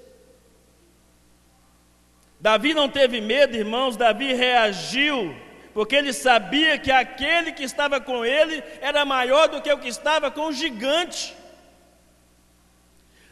Davi 2.40 2.72
não 2.72 2.88
teve 2.88 3.20
medo, 3.20 3.56
irmãos, 3.56 3.96
Davi 3.96 4.32
reagiu 4.32 5.34
porque 5.74 5.96
ele 5.96 6.12
sabia 6.12 6.78
que 6.78 6.90
aquele 6.90 7.52
que 7.52 7.62
estava 7.62 8.00
com 8.00 8.24
ele 8.24 8.62
era 8.80 9.04
maior 9.04 9.48
do 9.48 9.60
que 9.60 9.72
o 9.72 9.78
que 9.78 9.88
estava 9.88 10.30
com 10.30 10.46
o 10.48 10.52
gigante. 10.52 11.34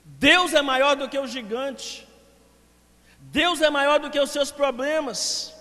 Deus 0.04 0.54
é 0.54 0.62
maior 0.62 0.96
do 0.96 1.08
que 1.08 1.18
o 1.18 1.26
gigante. 1.26 2.06
Deus 3.18 3.60
é 3.60 3.68
maior 3.68 4.00
do 4.00 4.10
que 4.10 4.18
os 4.18 4.30
seus 4.30 4.50
problemas. 4.50 5.54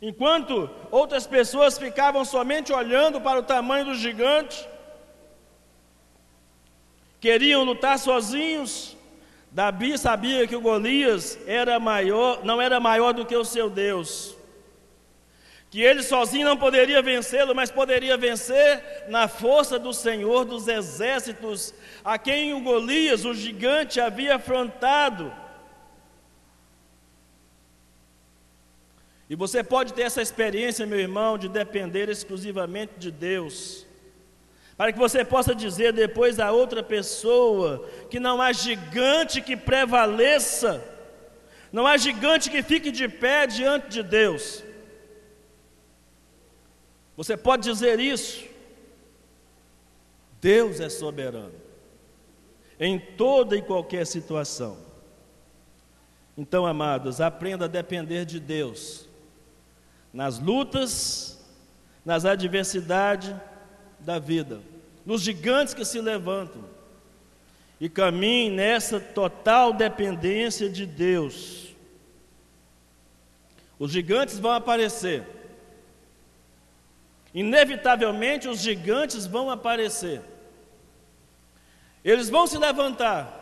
Enquanto 0.00 0.70
outras 0.90 1.26
pessoas 1.26 1.78
ficavam 1.78 2.24
somente 2.24 2.72
olhando 2.72 3.20
para 3.20 3.40
o 3.40 3.42
tamanho 3.42 3.86
do 3.86 3.94
gigante, 3.94 4.68
queriam 7.18 7.64
lutar 7.64 7.98
sozinhos, 7.98 8.96
Davi 9.50 9.98
sabia 9.98 10.46
que 10.46 10.54
o 10.54 10.60
Golias 10.60 11.38
era 11.46 11.80
maior, 11.80 12.44
não 12.44 12.60
era 12.60 12.78
maior 12.78 13.12
do 13.12 13.24
que 13.24 13.34
o 13.34 13.44
seu 13.44 13.68
Deus 13.70 14.37
que 15.70 15.82
ele 15.82 16.02
sozinho 16.02 16.48
não 16.48 16.56
poderia 16.56 17.02
vencê-lo, 17.02 17.54
mas 17.54 17.70
poderia 17.70 18.16
vencer 18.16 19.04
na 19.08 19.28
força 19.28 19.78
do 19.78 19.92
Senhor 19.92 20.44
dos 20.44 20.66
exércitos, 20.66 21.74
a 22.02 22.16
quem 22.16 22.54
o 22.54 22.60
Golias, 22.60 23.26
o 23.26 23.34
gigante, 23.34 24.00
havia 24.00 24.36
afrontado. 24.36 25.30
E 29.28 29.36
você 29.36 29.62
pode 29.62 29.92
ter 29.92 30.02
essa 30.02 30.22
experiência, 30.22 30.86
meu 30.86 30.98
irmão, 30.98 31.36
de 31.36 31.50
depender 31.50 32.08
exclusivamente 32.08 32.94
de 32.96 33.10
Deus, 33.10 33.86
para 34.74 34.90
que 34.90 34.98
você 34.98 35.22
possa 35.22 35.54
dizer 35.54 35.92
depois 35.92 36.40
a 36.40 36.50
outra 36.50 36.82
pessoa 36.82 37.86
que 38.08 38.18
não 38.18 38.40
há 38.40 38.54
gigante 38.54 39.42
que 39.42 39.54
prevaleça, 39.54 40.82
não 41.70 41.86
há 41.86 41.98
gigante 41.98 42.48
que 42.48 42.62
fique 42.62 42.90
de 42.90 43.06
pé 43.06 43.46
diante 43.46 43.88
de 43.88 44.02
Deus. 44.02 44.64
Você 47.18 47.36
pode 47.36 47.64
dizer 47.64 47.98
isso? 47.98 48.46
Deus 50.40 50.78
é 50.78 50.88
soberano 50.88 51.52
em 52.78 52.96
toda 52.96 53.56
e 53.56 53.62
qualquer 53.62 54.06
situação. 54.06 54.78
Então, 56.36 56.64
amados, 56.64 57.20
aprenda 57.20 57.64
a 57.64 57.68
depender 57.68 58.24
de 58.24 58.38
Deus 58.38 59.08
nas 60.12 60.38
lutas, 60.38 61.44
nas 62.04 62.24
adversidades 62.24 63.34
da 63.98 64.20
vida, 64.20 64.60
nos 65.04 65.20
gigantes 65.20 65.74
que 65.74 65.84
se 65.84 66.00
levantam, 66.00 66.64
e 67.80 67.88
caminhe 67.88 68.48
nessa 68.48 69.00
total 69.00 69.72
dependência 69.72 70.70
de 70.70 70.86
Deus. 70.86 71.74
Os 73.76 73.90
gigantes 73.90 74.38
vão 74.38 74.52
aparecer, 74.52 75.37
Inevitavelmente 77.34 78.48
os 78.48 78.60
gigantes 78.60 79.26
vão 79.26 79.50
aparecer. 79.50 80.22
Eles 82.04 82.30
vão 82.30 82.46
se 82.46 82.56
levantar, 82.56 83.34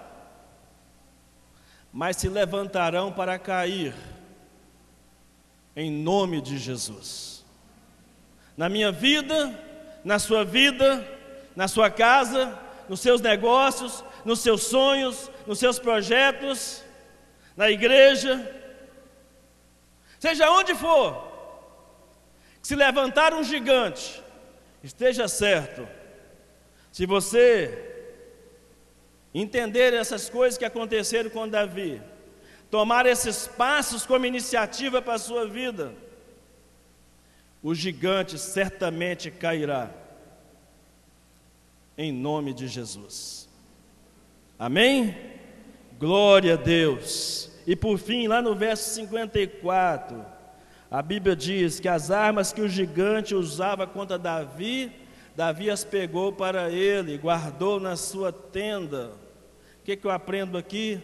mas 1.93 2.16
se 2.16 2.28
levantarão 2.28 3.12
para 3.12 3.39
cair, 3.39 3.95
em 5.74 5.91
nome 5.91 6.41
de 6.41 6.59
Jesus. 6.59 7.45
Na 8.57 8.68
minha 8.68 8.91
vida, 8.91 9.55
na 10.05 10.18
sua 10.18 10.45
vida, 10.45 11.07
na 11.55 11.68
sua 11.68 11.91
casa, 11.91 12.59
nos 12.89 13.01
seus 13.01 13.20
negócios, 13.20 14.05
nos 14.24 14.41
seus 14.41 14.62
sonhos, 14.64 15.30
nos 15.47 15.59
seus 15.59 15.78
projetos, 15.78 16.82
na 17.57 17.70
igreja, 17.70 18.55
seja 20.18 20.51
onde 20.51 20.74
for, 20.74 21.36
se 22.66 22.74
levantar 22.74 23.32
um 23.32 23.44
gigante, 23.44 24.20
esteja 24.82 25.28
certo, 25.28 25.86
se 26.90 27.06
você 27.06 28.10
entender 29.32 29.94
essas 29.94 30.28
coisas 30.28 30.58
que 30.58 30.64
aconteceram 30.64 31.30
com 31.30 31.48
Davi, 31.48 32.02
tomar 32.68 33.06
esses 33.06 33.46
passos 33.46 34.04
como 34.04 34.26
iniciativa 34.26 35.00
para 35.00 35.14
a 35.14 35.18
sua 35.18 35.46
vida, 35.46 35.94
o 37.62 37.72
gigante 37.72 38.36
certamente 38.36 39.30
cairá, 39.30 39.88
em 41.96 42.10
nome 42.10 42.52
de 42.52 42.66
Jesus. 42.66 43.48
Amém? 44.58 45.16
Glória 46.00 46.54
a 46.54 46.56
Deus. 46.56 47.48
E 47.64 47.76
por 47.76 47.96
fim, 47.96 48.26
lá 48.26 48.42
no 48.42 48.56
verso 48.56 48.92
54, 48.96 50.34
a 50.91 51.03
Bíblia 51.03 51.34
diz 51.34 51.80
que 51.80 51.89
as 51.89 52.11
armas 52.11 52.53
que 52.53 52.61
o 52.61 52.68
gigante 52.68 53.34
usava 53.34 53.87
contra 53.87 54.18
Davi, 54.18 54.93
Davi 55.34 55.68
as 55.68 55.84
pegou 55.84 56.32
para 56.32 56.70
ele, 56.70 57.18
guardou 57.18 57.80
na 57.80 57.97
sua 57.97 58.32
tenda. 58.32 59.12
O 59.80 59.84
que, 59.84 59.97
que 59.97 60.07
eu 60.07 60.11
aprendo 60.11 60.57
aqui? 60.57 61.01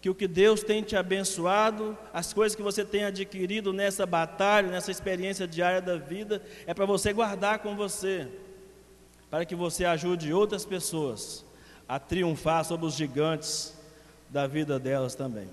Que 0.00 0.10
o 0.10 0.14
que 0.14 0.26
Deus 0.26 0.64
tem 0.64 0.82
te 0.82 0.96
abençoado, 0.96 1.96
as 2.12 2.32
coisas 2.32 2.56
que 2.56 2.62
você 2.62 2.84
tem 2.84 3.04
adquirido 3.04 3.72
nessa 3.72 4.04
batalha, 4.04 4.68
nessa 4.68 4.90
experiência 4.90 5.46
diária 5.46 5.80
da 5.80 5.96
vida, 5.96 6.42
é 6.66 6.74
para 6.74 6.86
você 6.86 7.12
guardar 7.12 7.60
com 7.60 7.76
você, 7.76 8.26
para 9.30 9.44
que 9.44 9.54
você 9.54 9.84
ajude 9.84 10.32
outras 10.32 10.64
pessoas 10.64 11.44
a 11.88 12.00
triunfar 12.00 12.64
sobre 12.64 12.86
os 12.86 12.94
gigantes 12.94 13.78
da 14.28 14.46
vida 14.46 14.78
delas 14.78 15.14
também. 15.14 15.48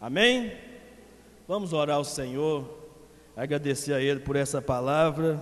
Amém? 0.00 0.73
Vamos 1.46 1.74
orar 1.74 1.96
ao 1.96 2.04
Senhor, 2.04 2.66
agradecer 3.36 3.92
a 3.92 4.00
Ele 4.00 4.20
por 4.20 4.34
essa 4.34 4.62
palavra. 4.62 5.38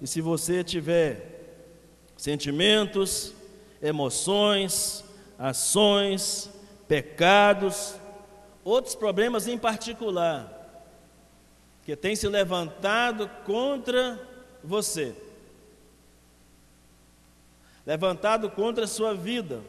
E 0.00 0.06
se 0.06 0.22
você 0.22 0.64
tiver 0.64 1.58
sentimentos, 2.16 3.34
emoções, 3.82 5.04
ações, 5.38 6.48
pecados, 6.88 7.94
outros 8.64 8.94
problemas 8.94 9.46
em 9.46 9.58
particular, 9.58 10.58
que 11.84 11.94
tem 11.96 12.16
se 12.16 12.26
levantado 12.28 13.28
contra 13.44 14.18
você, 14.64 15.14
levantado 17.84 18.48
contra 18.48 18.84
a 18.84 18.88
sua 18.88 19.14
vida, 19.14 19.60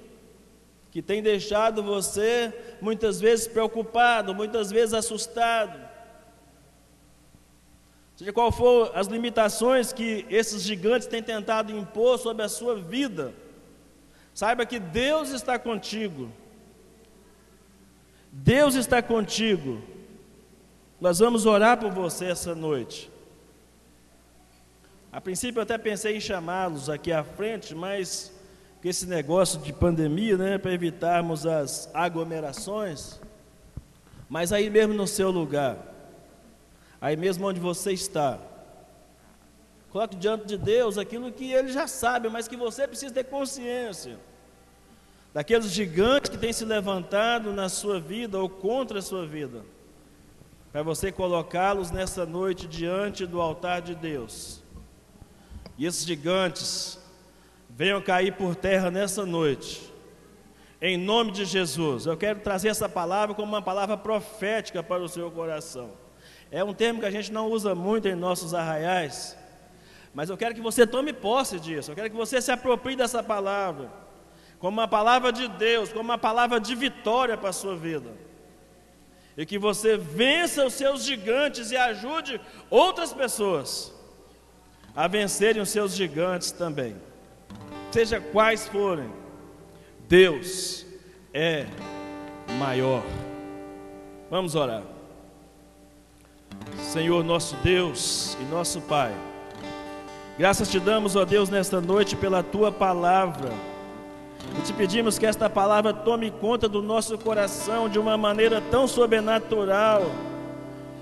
que 0.94 1.02
tem 1.02 1.24
deixado 1.24 1.82
você 1.82 2.54
muitas 2.80 3.20
vezes 3.20 3.48
preocupado, 3.48 4.36
muitas 4.36 4.70
vezes 4.70 4.94
assustado. 4.94 5.89
Seja 8.16 8.32
qual 8.32 8.52
for 8.52 8.91
as 8.94 9.08
limitações 9.08 9.91
que 9.91 10.24
esses 10.30 10.62
gigantes 10.62 11.08
têm 11.08 11.24
tentado 11.24 11.76
impor 11.76 12.20
sobre 12.20 12.44
a 12.44 12.48
sua 12.48 12.76
vida, 12.76 13.34
saiba 14.36 14.68
que 14.68 14.78
Deus 14.78 15.32
está 15.32 15.58
contigo. 15.58 16.32
Deus 18.32 18.76
está 18.76 19.02
contigo. 19.02 19.82
Nós 21.02 21.18
vamos 21.18 21.48
orar 21.48 21.80
por 21.80 21.91
você 21.91 22.26
essa 22.26 22.54
noite. 22.54 23.12
A 25.12 25.20
princípio 25.20 25.58
eu 25.58 25.64
até 25.64 25.80
pensei 25.80 26.18
em 26.18 26.22
chamá-los 26.22 26.88
aqui 26.88 27.12
à 27.12 27.24
frente, 27.24 27.74
mas 27.74 28.32
com 28.84 28.89
esse 28.89 29.05
negócio 29.05 29.61
de 29.61 29.71
pandemia, 29.71 30.36
né, 30.36 30.57
para 30.57 30.73
evitarmos 30.73 31.45
as 31.45 31.89
aglomerações, 31.93 33.17
mas 34.27 34.51
aí 34.51 34.69
mesmo 34.69 34.93
no 34.93 35.07
seu 35.07 35.31
lugar, 35.31 35.77
aí 36.99 37.15
mesmo 37.15 37.47
onde 37.47 37.61
você 37.61 37.93
está, 37.93 38.38
coloque 39.89 40.17
diante 40.17 40.45
de 40.45 40.57
Deus 40.57 40.97
aquilo 40.97 41.31
que 41.31 41.49
Ele 41.49 41.71
já 41.71 41.88
sabe, 41.88 42.27
mas 42.27 42.45
que 42.45 42.57
você 42.57 42.86
precisa 42.86 43.13
ter 43.13 43.23
consciência 43.23 44.19
daqueles 45.34 45.71
gigantes 45.71 46.29
que 46.29 46.38
têm 46.38 46.51
se 46.51 46.65
levantado 46.65 47.53
na 47.53 47.69
sua 47.69 48.01
vida 48.01 48.38
ou 48.38 48.49
contra 48.49 48.99
a 48.99 49.01
sua 49.01 49.25
vida, 49.25 49.63
para 50.73 50.84
você 50.84 51.09
colocá-los 51.09 51.89
nessa 51.89 52.25
noite 52.25 52.67
diante 52.67 53.25
do 53.25 53.39
altar 53.39 53.81
de 53.81 53.95
Deus. 53.95 54.61
E 55.77 55.86
esses 55.86 56.05
gigantes 56.05 57.01
venham 57.76 58.01
cair 58.01 58.34
por 58.34 58.55
terra 58.55 58.91
nessa 58.91 59.26
noite. 59.26 59.91
Em 60.82 60.97
nome 60.97 61.32
de 61.32 61.45
Jesus, 61.45 62.05
eu 62.05 62.15
quero 62.15 62.41
trazer 62.41 62.67
essa 62.67 62.88
palavra 62.88 63.34
como 63.34 63.47
uma 63.47 63.61
palavra 63.61 63.97
profética 63.97 64.84
para 64.84 65.01
o 65.01 65.09
seu 65.09 65.32
coração. 65.32 65.91
É 66.51 66.63
um 66.63 66.74
termo 66.74 66.99
que 66.99 67.05
a 67.05 67.11
gente 67.11 67.32
não 67.32 67.49
usa 67.49 67.74
muito 67.74 68.07
em 68.07 68.15
nossos 68.15 68.53
arraiais, 68.53 69.36
mas 70.13 70.30
eu 70.30 70.38
quero 70.38 70.53
que 70.53 70.61
você 70.61 70.86
tome 70.86 71.13
posse 71.13 71.59
disso. 71.59 71.91
Eu 71.91 71.95
quero 71.95 72.09
que 72.09 72.15
você 72.15 72.41
se 72.41 72.51
aproprie 72.51 72.95
dessa 72.95 73.24
palavra, 73.24 73.89
como 74.59 74.80
uma 74.80 74.88
palavra 74.88 75.32
de 75.32 75.47
Deus, 75.47 75.89
como 75.89 76.03
uma 76.03 76.17
palavra 76.17 76.59
de 76.59 76.76
vitória 76.76 77.38
para 77.38 77.49
a 77.49 77.53
sua 77.53 77.76
vida. 77.76 78.11
E 79.36 79.47
que 79.47 79.57
você 79.57 79.97
vença 79.97 80.63
os 80.63 80.74
seus 80.74 81.03
gigantes 81.03 81.71
e 81.71 81.78
ajude 81.78 82.39
outras 82.69 83.11
pessoas 83.11 83.91
a 84.95 85.07
vencerem 85.07 85.59
os 85.59 85.69
seus 85.69 85.95
gigantes 85.95 86.51
também 86.51 86.95
seja 87.91 88.20
quais 88.20 88.68
forem, 88.68 89.10
Deus 90.08 90.86
é 91.34 91.66
maior. 92.58 93.04
Vamos 94.30 94.56
orar. 94.56 94.84
Senhor 96.78 97.24
nosso 97.24 97.56
Deus 97.58 98.38
e 98.41 98.44
nosso 98.46 98.82
Pai, 98.82 99.14
graças 100.38 100.70
te 100.70 100.80
damos, 100.80 101.16
ó 101.16 101.26
Deus, 101.26 101.50
nesta 101.50 101.82
noite 101.82 102.16
pela 102.16 102.44
tua 102.44 102.72
palavra. 102.72 103.52
E 104.58 104.62
te 104.62 104.74
pedimos 104.74 105.18
que 105.18 105.26
esta 105.26 105.50
palavra 105.50 105.94
tome 105.94 106.30
conta 106.30 106.68
do 106.68 106.82
nosso 106.82 107.18
coração 107.18 107.89
de 107.89 107.98
uma 107.98 108.18
maneira 108.18 108.62
tão 108.70 108.88
sobrenatural, 108.88 110.04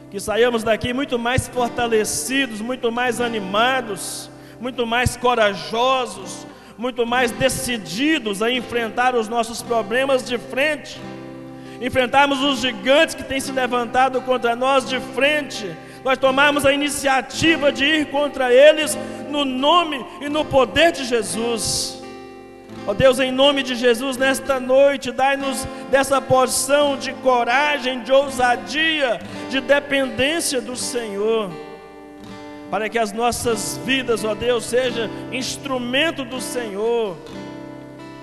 que 0.10 0.20
saiamos 0.20 0.64
daqui 0.64 0.94
muito 0.94 1.18
mais 1.18 1.48
fortalecidos, 1.48 2.62
muito 2.62 2.92
mais 2.92 3.20
animados, 3.20 4.30
muito 4.62 4.86
mais 4.86 5.18
corajosos, 5.18 6.46
muito 6.78 7.04
mais 7.04 7.32
decididos 7.32 8.44
a 8.44 8.52
enfrentar 8.52 9.16
os 9.16 9.28
nossos 9.28 9.64
problemas 9.64 10.24
de 10.24 10.38
frente, 10.38 11.02
enfrentarmos 11.82 12.42
os 12.44 12.60
gigantes 12.60 13.16
que 13.16 13.24
têm 13.24 13.40
se 13.40 13.52
levantado 13.52 14.22
contra 14.22 14.56
nós 14.56 14.88
de 14.88 15.00
frente, 15.00 15.76
nós 16.06 16.20
tomarmos 16.20 16.64
a 16.64 16.72
iniciativa 16.72 17.72
de 17.72 17.84
ir 17.84 18.06
contra 18.12 18.54
eles 18.54 18.96
no 19.30 19.44
nome 19.44 20.06
e 20.22 20.30
no 20.30 20.46
poder 20.46 20.92
de 20.92 21.06
Jesus. 21.06 22.00
Ó 22.86 22.92
oh 22.92 22.94
Deus, 22.94 23.20
em 23.20 23.32
nome 23.32 23.64
de 23.64 23.76
Jesus, 23.76 24.16
nesta 24.16 24.60
noite, 24.60 25.12
dai-nos 25.12 25.66
dessa 25.90 26.22
porção 26.22 26.98
de 26.98 27.14
coragem, 27.14 28.04
de 28.04 28.12
ousadia, 28.12 29.20
de 29.50 29.60
dependência 29.60 30.62
do 30.62 30.76
Senhor 30.76 31.52
para 32.72 32.88
que 32.88 32.98
as 32.98 33.12
nossas 33.12 33.78
vidas, 33.86 34.24
ó 34.24 34.34
Deus, 34.34 34.64
seja 34.64 35.10
instrumento 35.30 36.24
do 36.24 36.40
Senhor, 36.40 37.18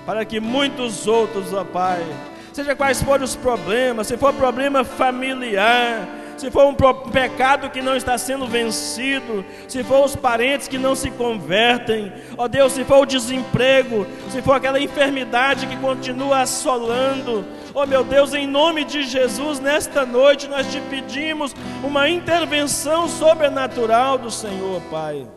para 0.07 0.25
que 0.25 0.39
muitos 0.39 1.05
outros, 1.05 1.53
ó 1.53 1.63
Pai, 1.63 2.03
seja 2.51 2.75
quais 2.75 2.99
forem 3.03 3.23
os 3.23 3.35
problemas, 3.35 4.07
se 4.07 4.17
for 4.17 4.33
problema 4.33 4.83
familiar, 4.83 6.18
se 6.39 6.49
for 6.49 6.65
um 6.67 6.75
pecado 7.11 7.69
que 7.69 7.81
não 7.81 7.97
está 7.97 8.17
sendo 8.17 8.47
vencido, 8.47 9.43
se 9.67 9.83
for 9.83 10.05
os 10.05 10.15
parentes 10.15 10.69
que 10.69 10.77
não 10.77 10.95
se 10.95 11.11
convertem, 11.11 12.13
ó 12.37 12.47
Deus, 12.47 12.71
se 12.71 12.85
for 12.85 12.99
o 12.99 13.05
desemprego, 13.05 14.07
se 14.29 14.41
for 14.41 14.53
aquela 14.53 14.79
enfermidade 14.79 15.67
que 15.67 15.75
continua 15.75 16.39
assolando, 16.39 17.45
ó 17.75 17.85
meu 17.85 18.05
Deus, 18.05 18.33
em 18.33 18.47
nome 18.47 18.85
de 18.85 19.03
Jesus, 19.03 19.59
nesta 19.59 20.05
noite 20.05 20.47
nós 20.47 20.71
te 20.71 20.79
pedimos 20.89 21.53
uma 21.83 22.09
intervenção 22.09 23.09
sobrenatural 23.09 24.17
do 24.17 24.31
Senhor, 24.31 24.81
Pai. 24.89 25.27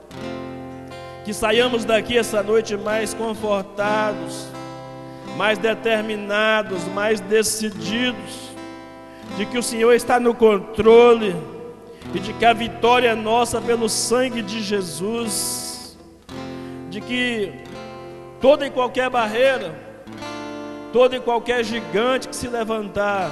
Que 1.24 1.34
saiamos 1.34 1.84
daqui 1.84 2.16
essa 2.16 2.44
noite 2.44 2.76
mais 2.76 3.12
confortados, 3.12 4.46
mais 5.36 5.58
determinados, 5.58 6.84
mais 6.88 7.18
decididos 7.18 8.51
de 9.36 9.46
que 9.46 9.58
o 9.58 9.62
Senhor 9.62 9.92
está 9.92 10.20
no 10.20 10.34
controle 10.34 11.34
e 12.14 12.18
de 12.18 12.32
que 12.32 12.44
a 12.44 12.52
vitória 12.52 13.08
é 13.08 13.14
nossa 13.14 13.60
pelo 13.60 13.88
sangue 13.88 14.42
de 14.42 14.62
Jesus, 14.62 15.96
de 16.90 17.00
que 17.00 17.52
toda 18.40 18.66
e 18.66 18.70
qualquer 18.70 19.08
barreira, 19.08 19.74
todo 20.92 21.16
e 21.16 21.20
qualquer 21.20 21.64
gigante 21.64 22.28
que 22.28 22.36
se 22.36 22.48
levantar, 22.48 23.30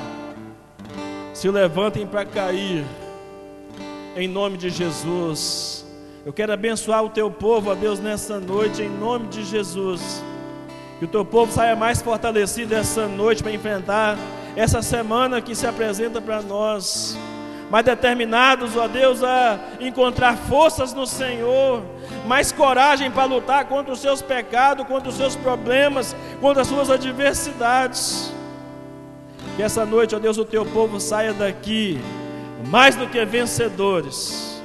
se 1.35 1.49
levantem 1.51 2.07
para 2.07 2.25
cair, 2.25 2.85
em 4.17 4.27
nome 4.27 4.57
de 4.57 4.71
Jesus. 4.71 5.87
Eu 6.25 6.33
quero 6.33 6.53
abençoar 6.53 7.05
o 7.05 7.11
teu 7.11 7.31
povo, 7.31 7.71
ó 7.71 7.75
Deus, 7.75 7.99
nessa 7.99 8.39
noite, 8.39 8.83
em 8.83 8.89
nome 8.89 9.29
de 9.29 9.45
Jesus. 9.45 10.23
Que 10.99 11.05
o 11.07 11.09
teu 11.09 11.25
povo 11.25 11.51
saia 11.51 11.75
mais 11.75 12.03
fortalecido 12.03 12.75
essa 12.75 13.09
noite 13.09 13.43
para 13.43 13.53
enfrentar 13.53 14.19
essa 14.57 14.83
semana 14.83 15.41
que 15.41 15.55
se 15.55 15.67
apresenta 15.67 16.21
para 16.21 16.43
nós, 16.43 17.17
mais 17.71 17.85
determinados, 17.85 18.77
ó 18.77 18.89
Deus, 18.89 19.23
a 19.23 19.59
encontrar 19.79 20.37
forças 20.37 20.93
no 20.93 21.07
Senhor, 21.07 21.83
mais 22.27 22.51
coragem 22.51 23.11
para 23.11 23.25
lutar 23.25 23.65
contra 23.67 23.93
os 23.93 24.01
seus 24.01 24.21
pecados, 24.21 24.87
contra 24.87 25.09
os 25.09 25.15
seus 25.15 25.37
problemas, 25.37 26.17
contra 26.41 26.63
as 26.63 26.69
suas 26.69 26.91
adversidades. 26.91 28.33
Que 29.57 29.63
essa 29.63 29.87
noite, 29.87 30.17
ó 30.17 30.19
Deus, 30.19 30.37
o 30.37 30.45
teu 30.45 30.67
povo 30.67 30.99
saia 30.99 31.33
daqui 31.33 32.01
mais 32.67 32.97
do 32.97 33.07
que 33.07 33.25
vencedores, 33.25 34.61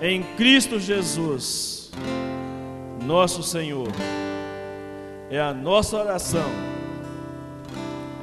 em 0.00 0.22
Cristo 0.36 0.78
Jesus, 0.78 1.90
nosso 3.02 3.42
Senhor. 3.42 3.88
É 5.30 5.40
a 5.40 5.52
nossa 5.52 5.96
oração. 5.96 6.75